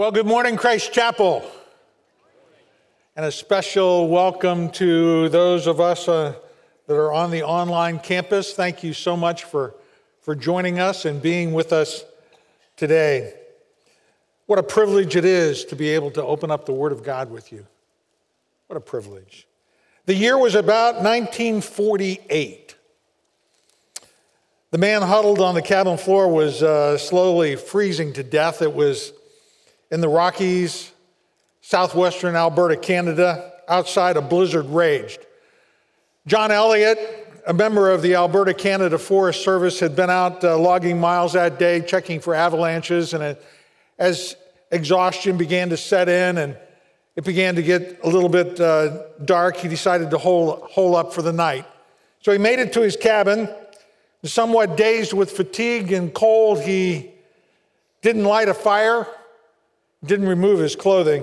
Well, 0.00 0.12
good 0.12 0.24
morning, 0.24 0.56
Christ 0.56 0.94
Chapel. 0.94 1.44
And 3.14 3.26
a 3.26 3.30
special 3.30 4.08
welcome 4.08 4.70
to 4.70 5.28
those 5.28 5.66
of 5.66 5.78
us 5.78 6.08
uh, 6.08 6.36
that 6.86 6.94
are 6.94 7.12
on 7.12 7.30
the 7.30 7.42
online 7.42 7.98
campus. 7.98 8.54
Thank 8.54 8.82
you 8.82 8.94
so 8.94 9.14
much 9.14 9.44
for, 9.44 9.74
for 10.22 10.34
joining 10.34 10.78
us 10.78 11.04
and 11.04 11.20
being 11.20 11.52
with 11.52 11.74
us 11.74 12.02
today. 12.78 13.34
What 14.46 14.58
a 14.58 14.62
privilege 14.62 15.16
it 15.16 15.26
is 15.26 15.66
to 15.66 15.76
be 15.76 15.90
able 15.90 16.12
to 16.12 16.24
open 16.24 16.50
up 16.50 16.64
the 16.64 16.72
Word 16.72 16.92
of 16.92 17.02
God 17.02 17.30
with 17.30 17.52
you. 17.52 17.66
What 18.68 18.78
a 18.78 18.80
privilege. 18.80 19.46
The 20.06 20.14
year 20.14 20.38
was 20.38 20.54
about 20.54 20.94
1948. 21.02 22.74
The 24.70 24.78
man 24.78 25.02
huddled 25.02 25.40
on 25.40 25.54
the 25.54 25.60
cabin 25.60 25.98
floor 25.98 26.26
was 26.26 26.62
uh, 26.62 26.96
slowly 26.96 27.54
freezing 27.56 28.14
to 28.14 28.22
death. 28.22 28.62
It 28.62 28.72
was 28.72 29.12
in 29.90 30.00
the 30.00 30.08
Rockies, 30.08 30.92
southwestern 31.60 32.36
Alberta, 32.36 32.76
Canada. 32.76 33.52
Outside, 33.68 34.16
a 34.16 34.22
blizzard 34.22 34.66
raged. 34.66 35.24
John 36.26 36.50
Elliott, 36.50 36.98
a 37.46 37.54
member 37.54 37.90
of 37.90 38.02
the 38.02 38.16
Alberta 38.16 38.52
Canada 38.52 38.98
Forest 38.98 39.44
Service, 39.44 39.78
had 39.78 39.94
been 39.94 40.10
out 40.10 40.42
uh, 40.42 40.58
logging 40.58 40.98
miles 40.98 41.34
that 41.34 41.58
day, 41.58 41.80
checking 41.80 42.20
for 42.20 42.34
avalanches. 42.34 43.14
And 43.14 43.22
it, 43.22 43.44
as 43.98 44.36
exhaustion 44.70 45.36
began 45.36 45.70
to 45.70 45.76
set 45.76 46.08
in 46.08 46.38
and 46.38 46.56
it 47.16 47.24
began 47.24 47.54
to 47.56 47.62
get 47.62 48.00
a 48.02 48.08
little 48.08 48.28
bit 48.28 48.60
uh, 48.60 49.04
dark, 49.24 49.56
he 49.56 49.68
decided 49.68 50.10
to 50.10 50.18
hole, 50.18 50.66
hole 50.70 50.96
up 50.96 51.12
for 51.12 51.22
the 51.22 51.32
night. 51.32 51.66
So 52.22 52.32
he 52.32 52.38
made 52.38 52.58
it 52.58 52.72
to 52.74 52.80
his 52.80 52.96
cabin. 52.96 53.48
Somewhat 54.24 54.76
dazed 54.76 55.12
with 55.12 55.30
fatigue 55.30 55.92
and 55.92 56.12
cold, 56.12 56.60
he 56.60 57.10
didn't 58.02 58.24
light 58.24 58.48
a 58.48 58.54
fire, 58.54 59.06
didn't 60.04 60.28
remove 60.28 60.60
his 60.60 60.76
clothing. 60.76 61.22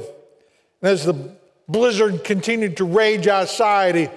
And 0.81 0.91
as 0.91 1.05
the 1.05 1.35
blizzard 1.67 2.23
continued 2.23 2.77
to 2.77 2.85
rage 2.85 3.27
outside, 3.27 3.95
he, 3.95 4.09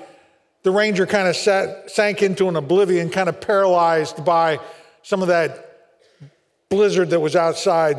the 0.62 0.70
ranger 0.70 1.06
kind 1.06 1.28
of 1.28 1.36
sat, 1.36 1.91
sank 1.91 2.22
into 2.22 2.48
an 2.48 2.56
oblivion, 2.56 3.11
kind 3.11 3.28
of 3.28 3.41
paralyzed 3.41 4.25
by 4.25 4.61
some 5.03 5.22
of 5.22 5.28
that 5.28 5.66
blizzard 6.69 7.11
that 7.11 7.20
was 7.20 7.34
outside. 7.34 7.97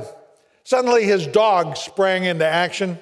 Suddenly, 0.63 1.05
his 1.05 1.25
dog 1.27 1.75
sprang 1.77 2.23
into 2.23 2.45
action 2.45 2.99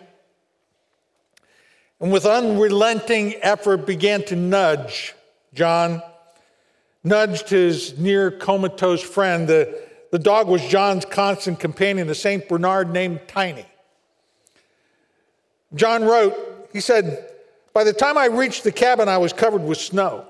and 2.00 2.12
with 2.12 2.26
unrelenting 2.26 3.36
effort 3.42 3.86
began 3.86 4.24
to 4.26 4.36
nudge 4.36 5.14
John, 5.54 6.02
nudged 7.04 7.50
his 7.50 7.98
near 7.98 8.32
comatose 8.32 9.02
friend. 9.02 9.48
The, 9.48 9.89
the 10.12 10.20
dog 10.20 10.48
was 10.48 10.66
John's 10.66 11.06
constant 11.06 11.60
companion, 11.60 12.10
a 12.10 12.16
St. 12.16 12.48
Bernard 12.48 12.92
named 12.92 13.22
Tiny. 13.28 13.66
John 15.76 16.04
wrote, 16.04 16.70
he 16.74 16.80
said, 16.80 17.32
By 17.74 17.84
the 17.84 17.94
time 17.94 18.18
I 18.18 18.26
reached 18.26 18.64
the 18.64 18.72
cabin, 18.72 19.08
I 19.08 19.18
was 19.18 19.34
covered 19.34 19.64
with 19.64 19.78
snow. 19.78 20.26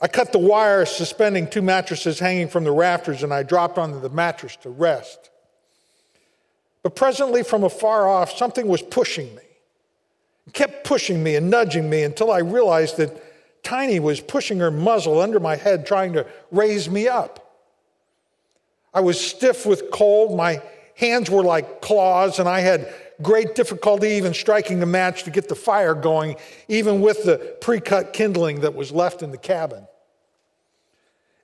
I 0.00 0.08
cut 0.08 0.32
the 0.32 0.38
wire 0.38 0.84
suspending 0.86 1.48
two 1.48 1.62
mattresses 1.62 2.18
hanging 2.18 2.48
from 2.48 2.64
the 2.64 2.72
rafters 2.72 3.22
and 3.22 3.32
I 3.32 3.42
dropped 3.42 3.78
onto 3.78 4.00
the 4.00 4.10
mattress 4.10 4.56
to 4.56 4.70
rest. 4.70 5.30
But 6.82 6.94
presently, 6.94 7.42
from 7.42 7.64
afar 7.64 8.06
off, 8.06 8.36
something 8.36 8.68
was 8.68 8.82
pushing 8.82 9.34
me. 9.34 9.42
It 10.46 10.52
kept 10.52 10.84
pushing 10.84 11.22
me 11.22 11.36
and 11.36 11.48
nudging 11.48 11.88
me 11.88 12.02
until 12.02 12.30
I 12.30 12.40
realized 12.40 12.98
that 12.98 13.22
Tiny 13.62 13.98
was 13.98 14.20
pushing 14.20 14.58
her 14.58 14.70
muzzle 14.70 15.20
under 15.20 15.40
my 15.40 15.56
head, 15.56 15.86
trying 15.86 16.12
to 16.12 16.26
raise 16.50 16.90
me 16.90 17.08
up. 17.08 17.43
I 18.94 19.00
was 19.00 19.20
stiff 19.20 19.66
with 19.66 19.90
cold. 19.90 20.36
My 20.36 20.62
hands 20.94 21.28
were 21.28 21.42
like 21.42 21.82
claws, 21.82 22.38
and 22.38 22.48
I 22.48 22.60
had 22.60 22.94
great 23.20 23.54
difficulty 23.54 24.10
even 24.10 24.32
striking 24.32 24.82
a 24.82 24.86
match 24.86 25.24
to 25.24 25.30
get 25.30 25.48
the 25.48 25.54
fire 25.54 25.94
going, 25.94 26.36
even 26.68 27.00
with 27.00 27.24
the 27.24 27.56
pre 27.60 27.80
cut 27.80 28.12
kindling 28.12 28.60
that 28.60 28.74
was 28.74 28.92
left 28.92 29.22
in 29.22 29.30
the 29.30 29.38
cabin. 29.38 29.86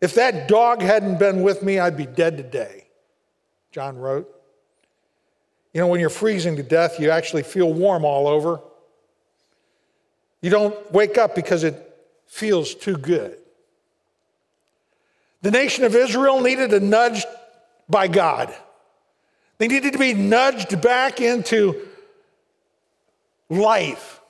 If 0.00 0.14
that 0.14 0.48
dog 0.48 0.80
hadn't 0.80 1.18
been 1.18 1.42
with 1.42 1.62
me, 1.62 1.78
I'd 1.78 1.96
be 1.96 2.06
dead 2.06 2.36
today, 2.36 2.86
John 3.72 3.98
wrote. 3.98 4.34
You 5.74 5.80
know, 5.80 5.88
when 5.88 6.00
you're 6.00 6.08
freezing 6.08 6.56
to 6.56 6.62
death, 6.62 6.98
you 6.98 7.10
actually 7.10 7.42
feel 7.42 7.72
warm 7.72 8.04
all 8.04 8.26
over. 8.26 8.60
You 10.40 10.50
don't 10.50 10.92
wake 10.92 11.18
up 11.18 11.34
because 11.34 11.64
it 11.64 11.76
feels 12.26 12.74
too 12.74 12.96
good. 12.96 13.36
The 15.42 15.50
nation 15.50 15.84
of 15.84 15.94
Israel 15.94 16.40
needed 16.40 16.72
a 16.72 16.80
nudge 16.80 17.24
by 17.90 18.08
God. 18.08 18.54
They 19.58 19.68
needed 19.68 19.92
to 19.92 19.98
be 19.98 20.14
nudged 20.14 20.80
back 20.80 21.20
into 21.20 21.86
life. 23.50 24.20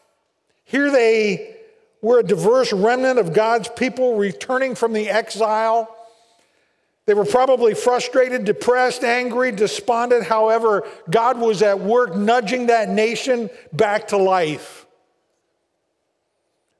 Here 0.64 0.90
they 0.90 1.56
were 2.02 2.20
a 2.20 2.24
diverse 2.24 2.72
remnant 2.72 3.18
of 3.18 3.32
God's 3.32 3.68
people 3.68 4.16
returning 4.16 4.74
from 4.74 4.92
the 4.92 5.10
exile. 5.10 5.94
They 7.06 7.14
were 7.14 7.24
probably 7.24 7.74
frustrated, 7.74 8.44
depressed, 8.44 9.04
angry, 9.04 9.52
despondent. 9.52 10.24
However, 10.24 10.86
God 11.10 11.38
was 11.38 11.60
at 11.62 11.80
work 11.80 12.14
nudging 12.14 12.66
that 12.66 12.88
nation 12.88 13.50
back 13.72 14.08
to 14.08 14.16
life, 14.16 14.86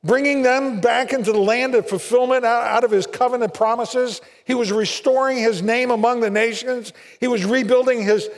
bringing 0.03 0.43
them 0.43 0.81
back 0.81 1.13
into 1.13 1.33
the 1.33 1.39
land 1.39 1.75
of 1.75 1.89
fulfillment 1.89 2.45
out 2.45 2.85
of 2.85 2.91
his 2.91 3.07
covenant 3.07 3.53
promises. 3.53 4.21
He 4.45 4.55
was 4.55 4.73
restoring 4.73 5.39
his 5.39 5.63
name 5.63 5.91
among 5.91 6.21
the 6.21 6.31
nations. 6.31 6.93
He 7.21 7.29
was 7.29 7.45
rebuilding 7.45 8.03
his 8.03 8.29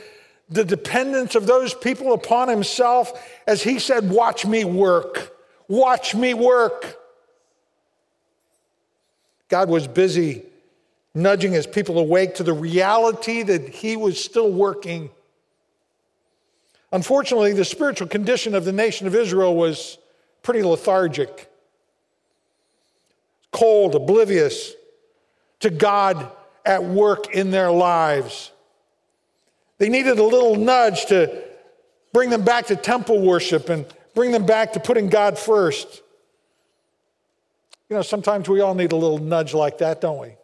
the 0.49 0.65
dependence 0.65 1.35
of 1.35 1.47
those 1.47 1.73
people 1.73 2.13
upon 2.13 2.49
himself 2.49 3.13
as 3.47 3.63
he 3.63 3.79
said, 3.79 4.09
Watch 4.09 4.45
me 4.45 4.65
work. 4.65 5.35
Watch 5.67 6.13
me 6.13 6.33
work. 6.33 6.97
God 9.47 9.69
was 9.69 9.87
busy 9.87 10.43
nudging 11.15 11.53
his 11.53 11.65
people 11.65 11.97
awake 11.97 12.35
to 12.35 12.43
the 12.43 12.53
reality 12.53 13.43
that 13.43 13.69
he 13.69 13.95
was 13.95 14.21
still 14.21 14.51
working. 14.51 15.09
Unfortunately, 16.91 17.53
the 17.53 17.65
spiritual 17.65 18.07
condition 18.07 18.53
of 18.53 18.65
the 18.65 18.73
nation 18.73 19.07
of 19.07 19.15
Israel 19.15 19.55
was 19.55 19.97
pretty 20.41 20.63
lethargic 20.63 21.49
cold, 23.53 23.95
oblivious 23.95 24.73
to 25.61 25.69
God 25.69 26.29
at 26.65 26.83
work 26.83 27.33
in 27.33 27.51
their 27.51 27.71
lives. 27.71 28.51
They 29.77 29.87
needed 29.87 30.19
a 30.19 30.23
little 30.23 30.55
nudge 30.55 31.05
to 31.05 31.43
bring 32.11 32.29
them 32.29 32.43
back 32.43 32.67
to 32.67 32.75
temple 32.75 33.21
worship 33.21 33.69
and 33.69 33.85
bring 34.13 34.31
them 34.31 34.45
back 34.45 34.73
to 34.73 34.79
putting 34.79 35.07
God 35.07 35.37
first. 35.39 36.01
You 37.89 37.95
know, 37.95 38.01
sometimes 38.01 38.49
we 38.49 38.61
all 38.61 38.75
need 38.75 38.91
a 38.91 38.95
little 38.95 39.19
nudge 39.19 39.53
like 39.53 39.77
that, 39.79 40.01
don't 40.01 40.19
we? 40.19 40.35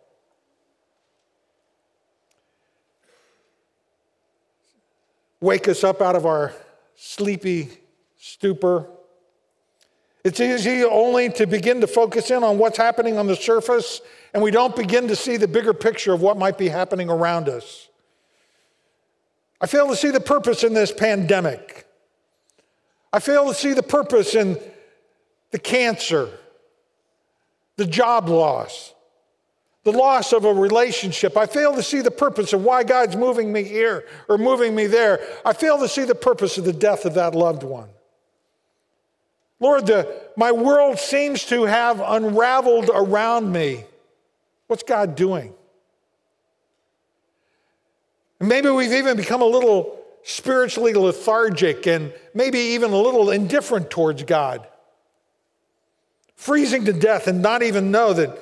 Wake 5.42 5.68
us 5.68 5.84
up 5.84 6.02
out 6.02 6.16
of 6.16 6.25
our 6.25 6.53
sleepy 6.96 7.69
stupor 8.18 8.90
it's 10.29 10.40
easy 10.40 10.84
only 10.84 11.29
to 11.31 11.47
begin 11.47 11.81
to 11.81 11.88
focus 11.88 12.29
in 12.29 12.44
on 12.44 12.59
what's 12.59 12.78
happening 12.78 13.17
on 13.17 13.25
the 13.25 13.35
surface, 13.35 14.00
and 14.31 14.44
we 14.44 14.51
don't 14.51 14.75
begin 14.75 15.07
to 15.07 15.16
see 15.16 15.38
the 15.38 15.47
bigger 15.47 15.73
picture 15.73 16.13
of 16.13 16.22
what 16.22 16.38
might 16.38 16.56
be 16.56 16.69
happening 16.69 17.09
around 17.09 17.50
us. 17.50 17.90
I 19.59 19.66
fail 19.66 19.88
to 19.88 19.95
see 19.95 20.12
the 20.12 20.19
purpose 20.19 20.63
in 20.63 20.75
this 20.75 20.91
pandemic. 20.91 21.88
I 23.12 23.19
fail 23.19 23.47
to 23.47 23.56
see 23.56 23.73
the 23.73 23.81
purpose 23.81 24.35
in 24.35 24.59
the 25.50 25.57
cancer, 25.57 26.29
the 27.78 27.88
job 27.88 28.29
loss, 28.29 28.94
the 29.84 29.91
loss 29.91 30.31
of 30.31 30.45
a 30.45 30.53
relationship. 30.53 31.38
I 31.38 31.47
fail 31.47 31.73
to 31.73 31.81
see 31.81 32.01
the 32.01 32.12
purpose 32.12 32.53
of 32.53 32.63
why 32.63 32.84
God's 32.84 33.16
moving 33.16 33.51
me 33.51 33.63
here 33.63 34.06
or 34.28 34.38
moving 34.38 34.75
me 34.75 34.85
there. 34.85 35.22
I 35.44 35.53
fail 35.53 35.79
to 35.79 35.88
see 35.88 36.03
the 36.03 36.13
purpose 36.13 36.59
of 36.59 36.65
the 36.65 36.74
death 36.74 37.06
of 37.06 37.15
that 37.15 37.33
loved 37.33 37.63
one. 37.63 37.89
Lord, 39.59 39.88
the, 39.88 40.21
my 40.38 40.51
world 40.51 41.00
seems 41.00 41.45
to 41.45 41.63
have 41.63 42.00
unraveled 42.00 42.89
around 42.94 43.51
me. 43.51 43.83
What's 44.67 44.83
God 44.83 45.15
doing? 45.15 45.53
maybe 48.39 48.69
we've 48.69 48.94
even 48.94 49.17
become 49.17 49.41
a 49.41 49.45
little 49.45 50.00
spiritually 50.23 50.94
lethargic 50.94 51.88
and 51.88 52.13
maybe 52.33 52.59
even 52.59 52.91
a 52.91 52.97
little 52.97 53.31
indifferent 53.31 53.89
towards 53.89 54.23
God. 54.23 54.65
Freezing 56.35 56.85
to 56.85 56.94
death 56.94 57.27
and 57.27 57.41
not 57.41 57.63
even 57.63 57.91
know 57.91 58.13
that 58.13 58.38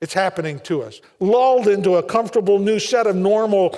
it's 0.00 0.14
happening 0.14 0.60
to 0.60 0.82
us. 0.82 1.00
Lulled 1.18 1.66
into 1.68 1.96
a 1.96 2.02
comfortable 2.02 2.58
new 2.58 2.78
set 2.78 3.06
of 3.06 3.16
normal 3.16 3.76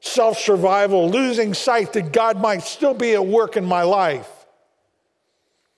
self 0.00 0.38
survival, 0.38 1.08
losing 1.08 1.54
sight 1.54 1.92
that 1.92 2.12
God 2.12 2.40
might 2.40 2.62
still 2.62 2.94
be 2.94 3.14
at 3.14 3.24
work 3.24 3.56
in 3.56 3.64
my 3.64 3.82
life. 3.82 4.28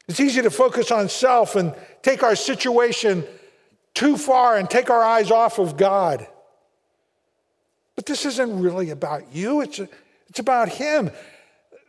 It's 0.09 0.21
easy 0.21 0.43
to 0.43 0.51
focus 0.51 0.91
on 0.91 1.09
self 1.09 1.57
and 1.57 1.75
take 2.03 2.23
our 2.23 2.37
situation 2.37 3.25
too 3.95 4.17
far 4.17 4.57
and 4.57 4.69
take 4.69 4.91
our 4.91 5.03
eyes 5.03 5.31
off 5.31 5.59
of 5.59 5.77
God. 5.77 6.27
But 7.97 8.07
this 8.07 8.27
isn't 8.27 8.61
really 8.61 8.91
about 8.91 9.35
you. 9.35 9.63
It's, 9.63 9.81
It's 10.29 10.39
about 10.39 10.69
Him. 10.69 11.11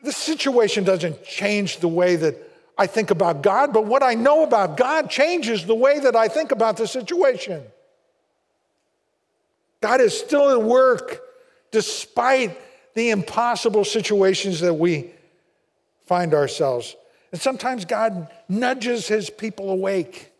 The 0.03 0.11
situation 0.11 0.83
doesn't 0.83 1.23
change 1.23 1.77
the 1.77 1.87
way 1.87 2.15
that 2.15 2.35
I 2.77 2.87
think 2.87 3.11
about 3.11 3.41
God, 3.41 3.73
but 3.73 3.85
what 3.85 4.03
I 4.03 4.13
know 4.13 4.43
about 4.43 4.77
God 4.77 5.09
changes 5.09 5.65
the 5.65 5.75
way 5.75 5.99
that 5.99 6.15
I 6.15 6.27
think 6.27 6.51
about 6.51 6.77
the 6.77 6.87
situation. 6.87 7.63
God 9.81 9.99
is 9.99 10.17
still 10.17 10.49
at 10.51 10.61
work 10.61 11.21
despite 11.71 12.57
the 12.93 13.09
impossible 13.09 13.83
situations 13.83 14.59
that 14.61 14.73
we 14.73 15.11
find 16.05 16.33
ourselves. 16.33 16.95
And 17.31 17.41
sometimes 17.41 17.85
God 17.85 18.29
nudges 18.47 19.07
his 19.07 19.29
people 19.29 19.69
awake 19.69 20.31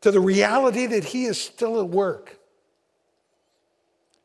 to 0.00 0.10
the 0.10 0.20
reality 0.20 0.86
that 0.86 1.04
he 1.04 1.24
is 1.24 1.40
still 1.40 1.80
at 1.80 1.88
work. 1.88 2.38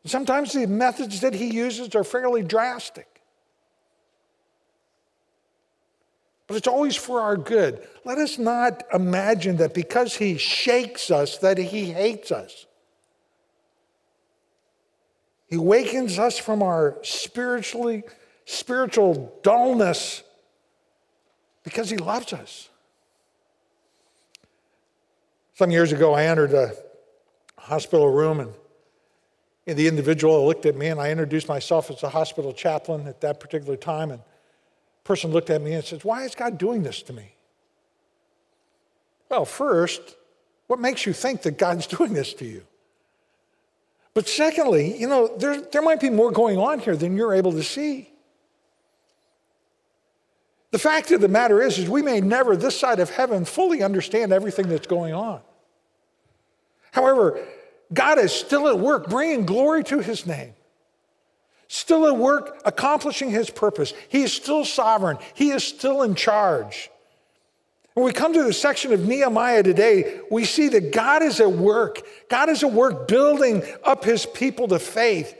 Sometimes 0.05 0.53
the 0.53 0.67
methods 0.67 1.21
that 1.21 1.33
he 1.33 1.47
uses 1.47 1.95
are 1.95 2.03
fairly 2.03 2.43
drastic. 2.43 3.07
But 6.47 6.57
it's 6.57 6.67
always 6.67 6.95
for 6.95 7.21
our 7.21 7.35
good. 7.35 7.85
Let 8.05 8.19
us 8.19 8.37
not 8.37 8.83
imagine 8.93 9.57
that 9.57 9.73
because 9.73 10.15
he 10.15 10.37
shakes 10.37 11.09
us, 11.09 11.39
that 11.39 11.57
he 11.57 11.85
hates 11.85 12.31
us. 12.31 12.67
He 15.47 15.57
wakens 15.57 16.19
us 16.19 16.37
from 16.37 16.61
our 16.61 16.97
spiritually 17.01 18.03
spiritual 18.45 19.39
dullness 19.41 20.21
because 21.65 21.89
he 21.89 21.97
loves 21.97 22.31
us. 22.31 22.69
Some 25.55 25.71
years 25.71 25.91
ago, 25.91 26.13
I 26.13 26.23
entered 26.23 26.53
a 26.53 26.71
hospital 27.57 28.09
room 28.09 28.39
and 28.39 28.53
the 29.77 29.87
individual 29.87 30.45
looked 30.45 30.65
at 30.65 30.75
me 30.75 30.87
and 30.87 31.01
I 31.01 31.09
introduced 31.09 31.49
myself 31.49 31.89
as 31.89 32.03
a 32.03 32.09
hospital 32.09 32.53
chaplain 32.53 33.07
at 33.07 33.19
that 33.21 33.39
particular 33.39 33.75
time. 33.75 34.11
And 34.11 34.19
the 34.19 35.03
person 35.03 35.31
looked 35.31 35.49
at 35.49 35.61
me 35.61 35.73
and 35.73 35.83
says, 35.83 36.05
Why 36.05 36.23
is 36.23 36.35
God 36.35 36.57
doing 36.57 36.83
this 36.83 37.01
to 37.03 37.13
me? 37.13 37.33
Well, 39.27 39.45
first, 39.45 40.01
what 40.67 40.79
makes 40.79 41.05
you 41.05 41.13
think 41.13 41.41
that 41.41 41.57
God's 41.57 41.87
doing 41.97 42.13
this 42.13 42.33
to 42.35 42.45
you? 42.45 42.63
But 44.13 44.29
secondly, 44.29 44.97
you 44.97 45.07
know, 45.07 45.35
there, 45.37 45.59
there 45.59 45.81
might 45.81 45.99
be 45.99 46.09
more 46.09 46.31
going 46.31 46.57
on 46.57 46.79
here 46.79 46.95
than 46.95 47.17
you're 47.17 47.33
able 47.33 47.51
to 47.53 47.63
see. 47.63 48.11
The 50.75 50.79
fact 50.79 51.09
of 51.11 51.21
the 51.21 51.29
matter 51.29 51.61
is, 51.61 51.77
is 51.79 51.87
we 51.87 52.01
may 52.01 52.19
never, 52.19 52.57
this 52.57 52.77
side 52.77 52.99
of 52.99 53.09
heaven, 53.09 53.45
fully 53.45 53.81
understand 53.81 54.33
everything 54.33 54.67
that's 54.67 54.87
going 54.87 55.13
on. 55.13 55.39
However, 56.91 57.39
God 57.93 58.19
is 58.19 58.33
still 58.33 58.67
at 58.67 58.77
work 58.77 59.07
bringing 59.07 59.45
glory 59.45 59.85
to 59.85 59.99
his 59.99 60.25
name, 60.25 60.53
still 61.69 62.05
at 62.05 62.17
work 62.17 62.61
accomplishing 62.65 63.31
his 63.31 63.49
purpose. 63.49 63.93
He 64.09 64.23
is 64.23 64.33
still 64.33 64.65
sovereign, 64.65 65.17
he 65.33 65.51
is 65.51 65.63
still 65.63 66.01
in 66.01 66.13
charge. 66.13 66.91
When 67.93 68.05
we 68.05 68.11
come 68.11 68.33
to 68.33 68.43
the 68.43 68.51
section 68.51 68.91
of 68.91 69.07
Nehemiah 69.07 69.63
today, 69.63 70.19
we 70.29 70.43
see 70.43 70.67
that 70.67 70.91
God 70.91 71.23
is 71.23 71.39
at 71.39 71.53
work. 71.53 72.01
God 72.29 72.49
is 72.49 72.65
at 72.65 72.73
work 72.73 73.07
building 73.07 73.63
up 73.85 74.03
his 74.03 74.25
people 74.25 74.67
to 74.67 74.79
faith 74.79 75.37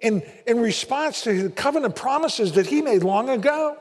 in, 0.00 0.24
in 0.44 0.58
response 0.58 1.22
to 1.22 1.44
the 1.44 1.50
covenant 1.50 1.94
promises 1.94 2.50
that 2.54 2.66
he 2.66 2.82
made 2.82 3.04
long 3.04 3.30
ago. 3.30 3.78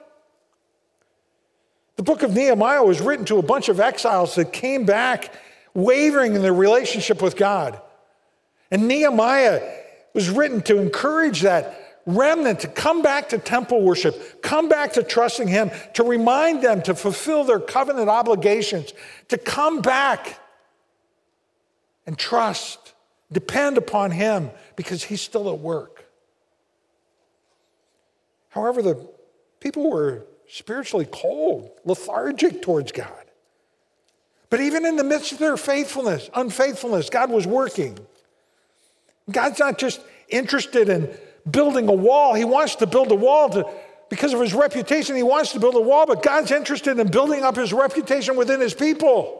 The 2.01 2.05
book 2.05 2.23
of 2.23 2.33
Nehemiah 2.33 2.83
was 2.83 2.99
written 2.99 3.25
to 3.25 3.37
a 3.37 3.43
bunch 3.43 3.69
of 3.69 3.79
exiles 3.79 4.33
that 4.33 4.51
came 4.51 4.87
back 4.87 5.35
wavering 5.75 6.33
in 6.33 6.41
their 6.41 6.51
relationship 6.51 7.21
with 7.21 7.35
God. 7.35 7.79
And 8.71 8.87
Nehemiah 8.87 9.61
was 10.15 10.27
written 10.27 10.63
to 10.63 10.79
encourage 10.79 11.41
that 11.41 11.99
remnant 12.07 12.61
to 12.61 12.67
come 12.67 13.03
back 13.03 13.29
to 13.29 13.37
temple 13.37 13.83
worship, 13.83 14.41
come 14.41 14.67
back 14.67 14.93
to 14.93 15.03
trusting 15.03 15.47
Him, 15.47 15.69
to 15.93 16.03
remind 16.03 16.63
them 16.63 16.81
to 16.81 16.95
fulfill 16.95 17.43
their 17.43 17.59
covenant 17.59 18.09
obligations, 18.09 18.93
to 19.27 19.37
come 19.37 19.83
back 19.83 20.39
and 22.07 22.17
trust, 22.17 22.95
depend 23.31 23.77
upon 23.77 24.09
Him 24.09 24.49
because 24.75 25.03
He's 25.03 25.21
still 25.21 25.53
at 25.53 25.59
work. 25.59 26.03
However, 28.49 28.81
the 28.81 29.07
people 29.59 29.91
were 29.91 30.25
spiritually 30.51 31.07
cold, 31.09 31.71
lethargic 31.85 32.61
towards 32.61 32.91
God. 32.91 33.07
But 34.49 34.59
even 34.59 34.85
in 34.85 34.97
the 34.97 35.03
midst 35.03 35.31
of 35.31 35.37
their 35.37 35.55
faithfulness, 35.55 36.29
unfaithfulness, 36.33 37.09
God 37.09 37.31
was 37.31 37.47
working. 37.47 37.97
God's 39.31 39.59
not 39.59 39.77
just 39.77 40.01
interested 40.27 40.89
in 40.89 41.09
building 41.49 41.87
a 41.87 41.93
wall, 41.93 42.33
He 42.33 42.43
wants 42.43 42.75
to 42.75 42.85
build 42.85 43.11
a 43.11 43.15
wall 43.15 43.49
to, 43.51 43.65
because 44.09 44.33
of 44.33 44.41
His 44.41 44.53
reputation. 44.53 45.15
He 45.15 45.23
wants 45.23 45.53
to 45.53 45.59
build 45.59 45.75
a 45.75 45.81
wall, 45.81 46.05
but 46.05 46.21
God's 46.21 46.51
interested 46.51 46.99
in 46.99 47.09
building 47.09 47.43
up 47.43 47.55
His 47.55 47.71
reputation 47.71 48.35
within 48.35 48.59
His 48.59 48.73
people. 48.73 49.37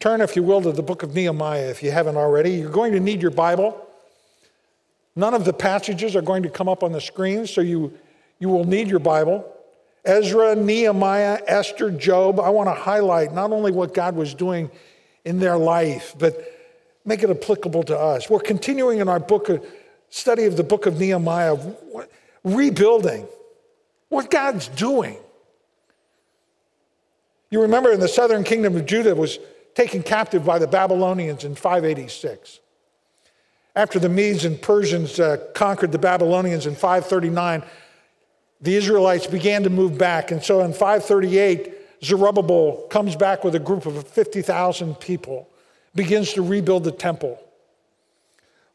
Turn, 0.00 0.22
if 0.22 0.34
you 0.34 0.42
will, 0.42 0.62
to 0.62 0.72
the 0.72 0.82
book 0.82 1.02
of 1.02 1.14
Nehemiah 1.14 1.68
if 1.68 1.82
you 1.82 1.90
haven't 1.90 2.16
already. 2.16 2.52
You're 2.52 2.70
going 2.70 2.92
to 2.92 3.00
need 3.00 3.20
your 3.20 3.30
Bible. 3.30 3.86
None 5.16 5.32
of 5.32 5.46
the 5.46 5.52
passages 5.54 6.14
are 6.14 6.22
going 6.22 6.42
to 6.42 6.50
come 6.50 6.68
up 6.68 6.82
on 6.82 6.92
the 6.92 7.00
screen, 7.00 7.46
so 7.46 7.62
you, 7.62 7.92
you 8.38 8.50
will 8.50 8.64
need 8.64 8.88
your 8.88 8.98
Bible. 9.00 9.50
Ezra, 10.04 10.54
Nehemiah, 10.54 11.40
Esther, 11.46 11.90
Job. 11.90 12.38
I 12.38 12.50
want 12.50 12.68
to 12.68 12.74
highlight 12.74 13.32
not 13.32 13.50
only 13.50 13.72
what 13.72 13.94
God 13.94 14.14
was 14.14 14.34
doing 14.34 14.70
in 15.24 15.40
their 15.40 15.56
life, 15.56 16.14
but 16.18 16.38
make 17.04 17.22
it 17.22 17.30
applicable 17.30 17.82
to 17.84 17.98
us. 17.98 18.28
We're 18.28 18.40
continuing 18.40 18.98
in 18.98 19.08
our 19.08 19.18
book 19.18 19.48
study 20.10 20.44
of 20.44 20.56
the 20.56 20.62
book 20.62 20.86
of 20.86 21.00
Nehemiah, 21.00 21.56
rebuilding 22.44 23.26
what 24.08 24.30
God's 24.30 24.68
doing. 24.68 25.16
You 27.50 27.62
remember 27.62 27.90
in 27.90 28.00
the 28.00 28.08
southern 28.08 28.44
kingdom 28.44 28.76
of 28.76 28.86
Judah 28.86 29.14
was 29.14 29.38
taken 29.74 30.02
captive 30.02 30.44
by 30.44 30.58
the 30.58 30.66
Babylonians 30.66 31.44
in 31.44 31.54
586. 31.54 32.60
After 33.76 33.98
the 33.98 34.08
Medes 34.08 34.46
and 34.46 34.60
Persians 34.60 35.20
uh, 35.20 35.36
conquered 35.54 35.92
the 35.92 35.98
Babylonians 35.98 36.66
in 36.66 36.74
539, 36.74 37.62
the 38.62 38.74
Israelites 38.74 39.26
began 39.26 39.64
to 39.64 39.70
move 39.70 39.98
back. 39.98 40.30
And 40.30 40.42
so 40.42 40.62
in 40.62 40.72
538, 40.72 41.74
Zerubbabel 42.02 42.86
comes 42.88 43.14
back 43.16 43.44
with 43.44 43.54
a 43.54 43.58
group 43.58 43.84
of 43.84 44.08
50,000 44.08 44.94
people, 44.94 45.50
begins 45.94 46.32
to 46.32 46.42
rebuild 46.42 46.84
the 46.84 46.90
temple. 46.90 47.38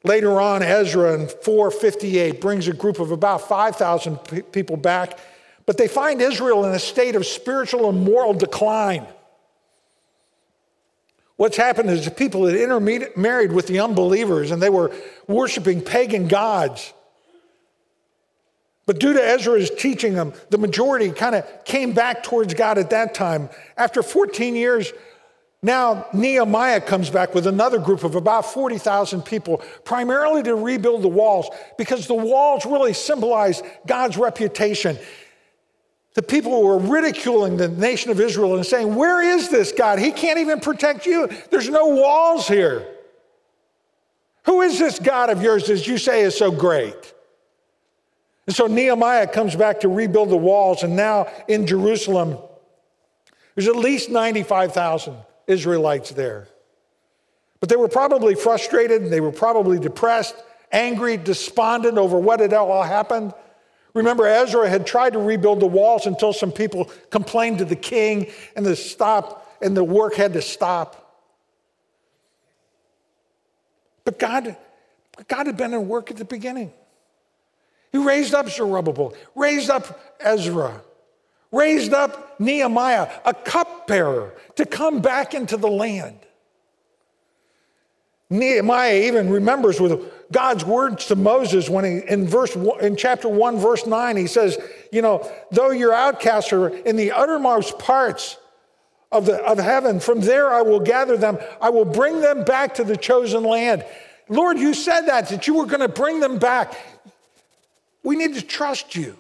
Later 0.04 0.40
on, 0.40 0.62
Ezra 0.62 1.16
in 1.16 1.28
458 1.28 2.40
brings 2.40 2.68
a 2.68 2.74
group 2.74 3.00
of 3.00 3.12
about 3.12 3.48
5,000 3.48 4.18
people 4.52 4.78
back, 4.78 5.20
but 5.66 5.78
they 5.78 5.88
find 5.88 6.22
Israel 6.22 6.66
in 6.66 6.74
a 6.74 6.80
state 6.80 7.16
of 7.16 7.26
spiritual 7.26 7.90
and 7.90 8.04
moral 8.04 8.34
decline. 8.34 9.08
What's 11.42 11.58
happened 11.58 11.90
is 11.90 12.06
the 12.06 12.12
people 12.12 12.46
had 12.46 12.56
intermarried 12.56 13.52
with 13.52 13.66
the 13.66 13.80
unbelievers 13.80 14.52
and 14.52 14.62
they 14.62 14.70
were 14.70 14.92
worshiping 15.26 15.82
pagan 15.82 16.28
gods. 16.28 16.94
But 18.86 19.00
due 19.00 19.14
to 19.14 19.20
Ezra's 19.20 19.72
teaching 19.72 20.14
them, 20.14 20.34
the 20.52 20.60
majority 20.60 21.10
kind 21.10 21.34
of 21.34 21.66
came 21.66 21.94
back 21.94 22.22
towards 22.22 22.54
God 22.54 22.78
at 22.78 22.92
that 22.92 23.16
time. 23.16 23.50
After 23.76 24.04
14 24.04 24.56
years, 24.56 24.94
now 25.64 26.06
Nehemiah 26.14 26.80
comes 26.80 27.10
back 27.10 27.34
with 27.34 27.48
another 27.48 27.80
group 27.80 28.04
of 28.04 28.14
about 28.14 28.46
40,000 28.46 29.24
people, 29.24 29.64
primarily 29.84 30.44
to 30.44 30.54
rebuild 30.54 31.02
the 31.02 31.08
walls, 31.08 31.50
because 31.76 32.06
the 32.06 32.14
walls 32.14 32.68
really 32.68 32.94
symbolize 32.94 33.64
God's 33.88 34.16
reputation. 34.16 34.96
The 36.14 36.22
people 36.22 36.64
were 36.64 36.78
ridiculing 36.78 37.56
the 37.58 37.70
nation 37.70 38.12
of 38.12 38.20
Israel 38.20 38.56
and 38.56 38.66
saying, 38.66 38.96
Where 38.96 39.22
is 39.22 39.50
this 39.50 39.72
God? 39.72 39.98
He 39.98 40.12
can't 40.12 40.40
even 40.40 40.60
protect 40.60 41.06
you. 41.06 41.30
There's 41.50 41.70
no 41.70 41.88
walls 41.88 42.48
here. 42.48 42.86
Who 44.46 44.62
is 44.62 44.80
this 44.80 45.00
God 45.00 45.30
of 45.30 45.42
yours 45.42 45.68
that 45.68 45.88
you 45.88 45.98
say 45.98 46.22
is 46.22 46.38
so 46.38 46.52
great? 46.52 47.14
And 48.48 48.56
so 48.56 48.68
Nehemiah 48.68 49.28
comes 49.28 49.56
back 49.56 49.82
to 49.82 49.88
rebuild 49.88 50.30
the 50.30 50.38
walls, 50.38 50.84
and 50.84 50.96
now 50.96 51.28
in 51.48 51.68
Jerusalem, 51.68 52.38
there's 53.56 53.68
at 53.68 53.76
least 53.76 54.10
95,000 54.10 55.16
Israelites 55.48 56.12
there. 56.12 56.48
But 57.60 57.70
they 57.70 57.76
were 57.76 57.88
probably 57.88 58.34
frustrated, 58.36 59.10
they 59.10 59.22
were 59.22 59.32
probably 59.32 59.80
depressed, 59.80 60.36
angry, 60.72 61.16
despondent 61.18 61.98
over 61.98 62.20
what 62.20 62.40
had 62.40 62.54
all 62.54 62.84
happened. 62.84 63.34
Remember, 63.94 64.26
Ezra 64.26 64.70
had 64.70 64.86
tried 64.88 65.14
to 65.14 65.20
rebuild 65.20 65.60
the 65.60 65.68
walls 65.68 66.06
until 66.06 66.34
some 66.34 66.52
people 66.52 66.90
complained 67.10 67.58
to 67.58 67.66
the 67.66 67.76
king 67.76 68.28
and 68.56 68.66
the 68.66 68.76
stop 68.76 69.58
and 69.62 69.76
the 69.76 69.84
work 69.84 70.16
had 70.16 70.34
to 70.34 70.42
stop. 70.42 70.98
But 74.04 74.18
God, 74.18 74.56
God 75.28 75.48
had 75.48 75.58
been 75.58 75.74
at 75.74 75.84
work 75.84 76.10
at 76.10 76.18
the 76.18 76.26
beginning. 76.26 76.72
He 77.92 77.98
raised 77.98 78.34
up 78.34 78.50
Zerubbabel, 78.50 79.14
raised 79.36 79.70
up 79.70 80.16
Ezra, 80.20 80.82
raised 81.52 81.94
up 81.94 82.40
Nehemiah, 82.40 83.12
a 83.26 83.34
cupbearer, 83.34 84.34
to 84.56 84.66
come 84.66 85.02
back 85.02 85.34
into 85.34 85.58
the 85.58 85.70
land. 85.70 86.20
Nehemiah 88.32 88.96
even 88.96 89.30
remembers 89.30 89.82
with 89.82 90.32
God's 90.32 90.64
words 90.64 91.08
to 91.08 91.18
Moses 91.18 91.70
when 91.70 91.84
he, 91.84 91.98
in 92.08 92.26
verse 92.26 92.56
in 92.82 92.96
chapter 92.96 93.28
1 93.28 93.60
verse 93.60 93.86
9 93.86 94.16
he 94.16 94.26
says, 94.26 94.58
you 94.90 95.02
know, 95.02 95.30
though 95.52 95.72
your 95.72 95.94
outcasts 95.94 96.54
are 96.54 96.70
in 96.70 96.96
the 96.96 97.12
uttermost 97.12 97.78
parts 97.78 98.38
of, 99.12 99.26
the, 99.26 99.36
of 99.44 99.58
heaven, 99.58 100.00
from 100.00 100.22
there 100.22 100.50
I 100.50 100.62
will 100.62 100.80
gather 100.80 101.18
them. 101.18 101.38
I 101.62 101.72
will 101.72 101.84
bring 101.84 102.22
them 102.22 102.46
back 102.46 102.76
to 102.76 102.86
the 102.86 102.96
chosen 102.96 103.44
land. 103.44 103.86
Lord, 104.30 104.58
you 104.58 104.74
said 104.74 105.02
that, 105.02 105.28
that 105.28 105.46
you 105.46 105.56
were 105.56 105.66
going 105.66 105.82
to 105.82 105.90
bring 105.90 106.22
them 106.22 106.40
back. 106.40 106.74
We 108.02 108.16
need 108.16 108.36
to 108.36 108.42
trust 108.42 108.96
you. 108.96 109.18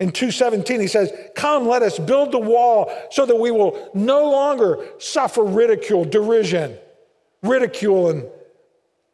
In 0.00 0.12
217, 0.12 0.80
he 0.80 0.86
says, 0.86 1.12
Come, 1.34 1.68
let 1.68 1.82
us 1.82 1.98
build 1.98 2.32
the 2.32 2.38
wall 2.38 2.90
so 3.10 3.26
that 3.26 3.36
we 3.36 3.50
will 3.50 3.90
no 3.92 4.30
longer 4.30 4.78
suffer 4.98 5.42
ridicule, 5.42 6.06
derision, 6.06 6.78
ridicule, 7.42 8.10
and 8.10 8.26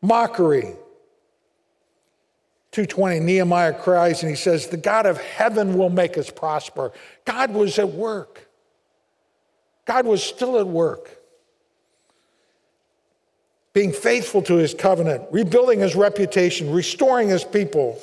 mockery. 0.02 0.76
220, 2.72 3.20
Nehemiah 3.20 3.72
cries 3.72 4.22
and 4.22 4.30
he 4.30 4.36
says, 4.36 4.66
The 4.66 4.76
God 4.76 5.06
of 5.06 5.18
heaven 5.18 5.78
will 5.78 5.90
make 5.90 6.18
us 6.18 6.28
prosper. 6.28 6.92
God 7.24 7.52
was 7.52 7.78
at 7.78 7.90
work. 7.90 8.48
God 9.84 10.06
was 10.06 10.22
still 10.22 10.58
at 10.58 10.66
work, 10.66 11.18
being 13.74 13.92
faithful 13.92 14.40
to 14.42 14.54
his 14.54 14.72
covenant, 14.72 15.24
rebuilding 15.30 15.80
his 15.80 15.94
reputation, 15.94 16.72
restoring 16.72 17.28
his 17.28 17.44
people. 17.44 18.00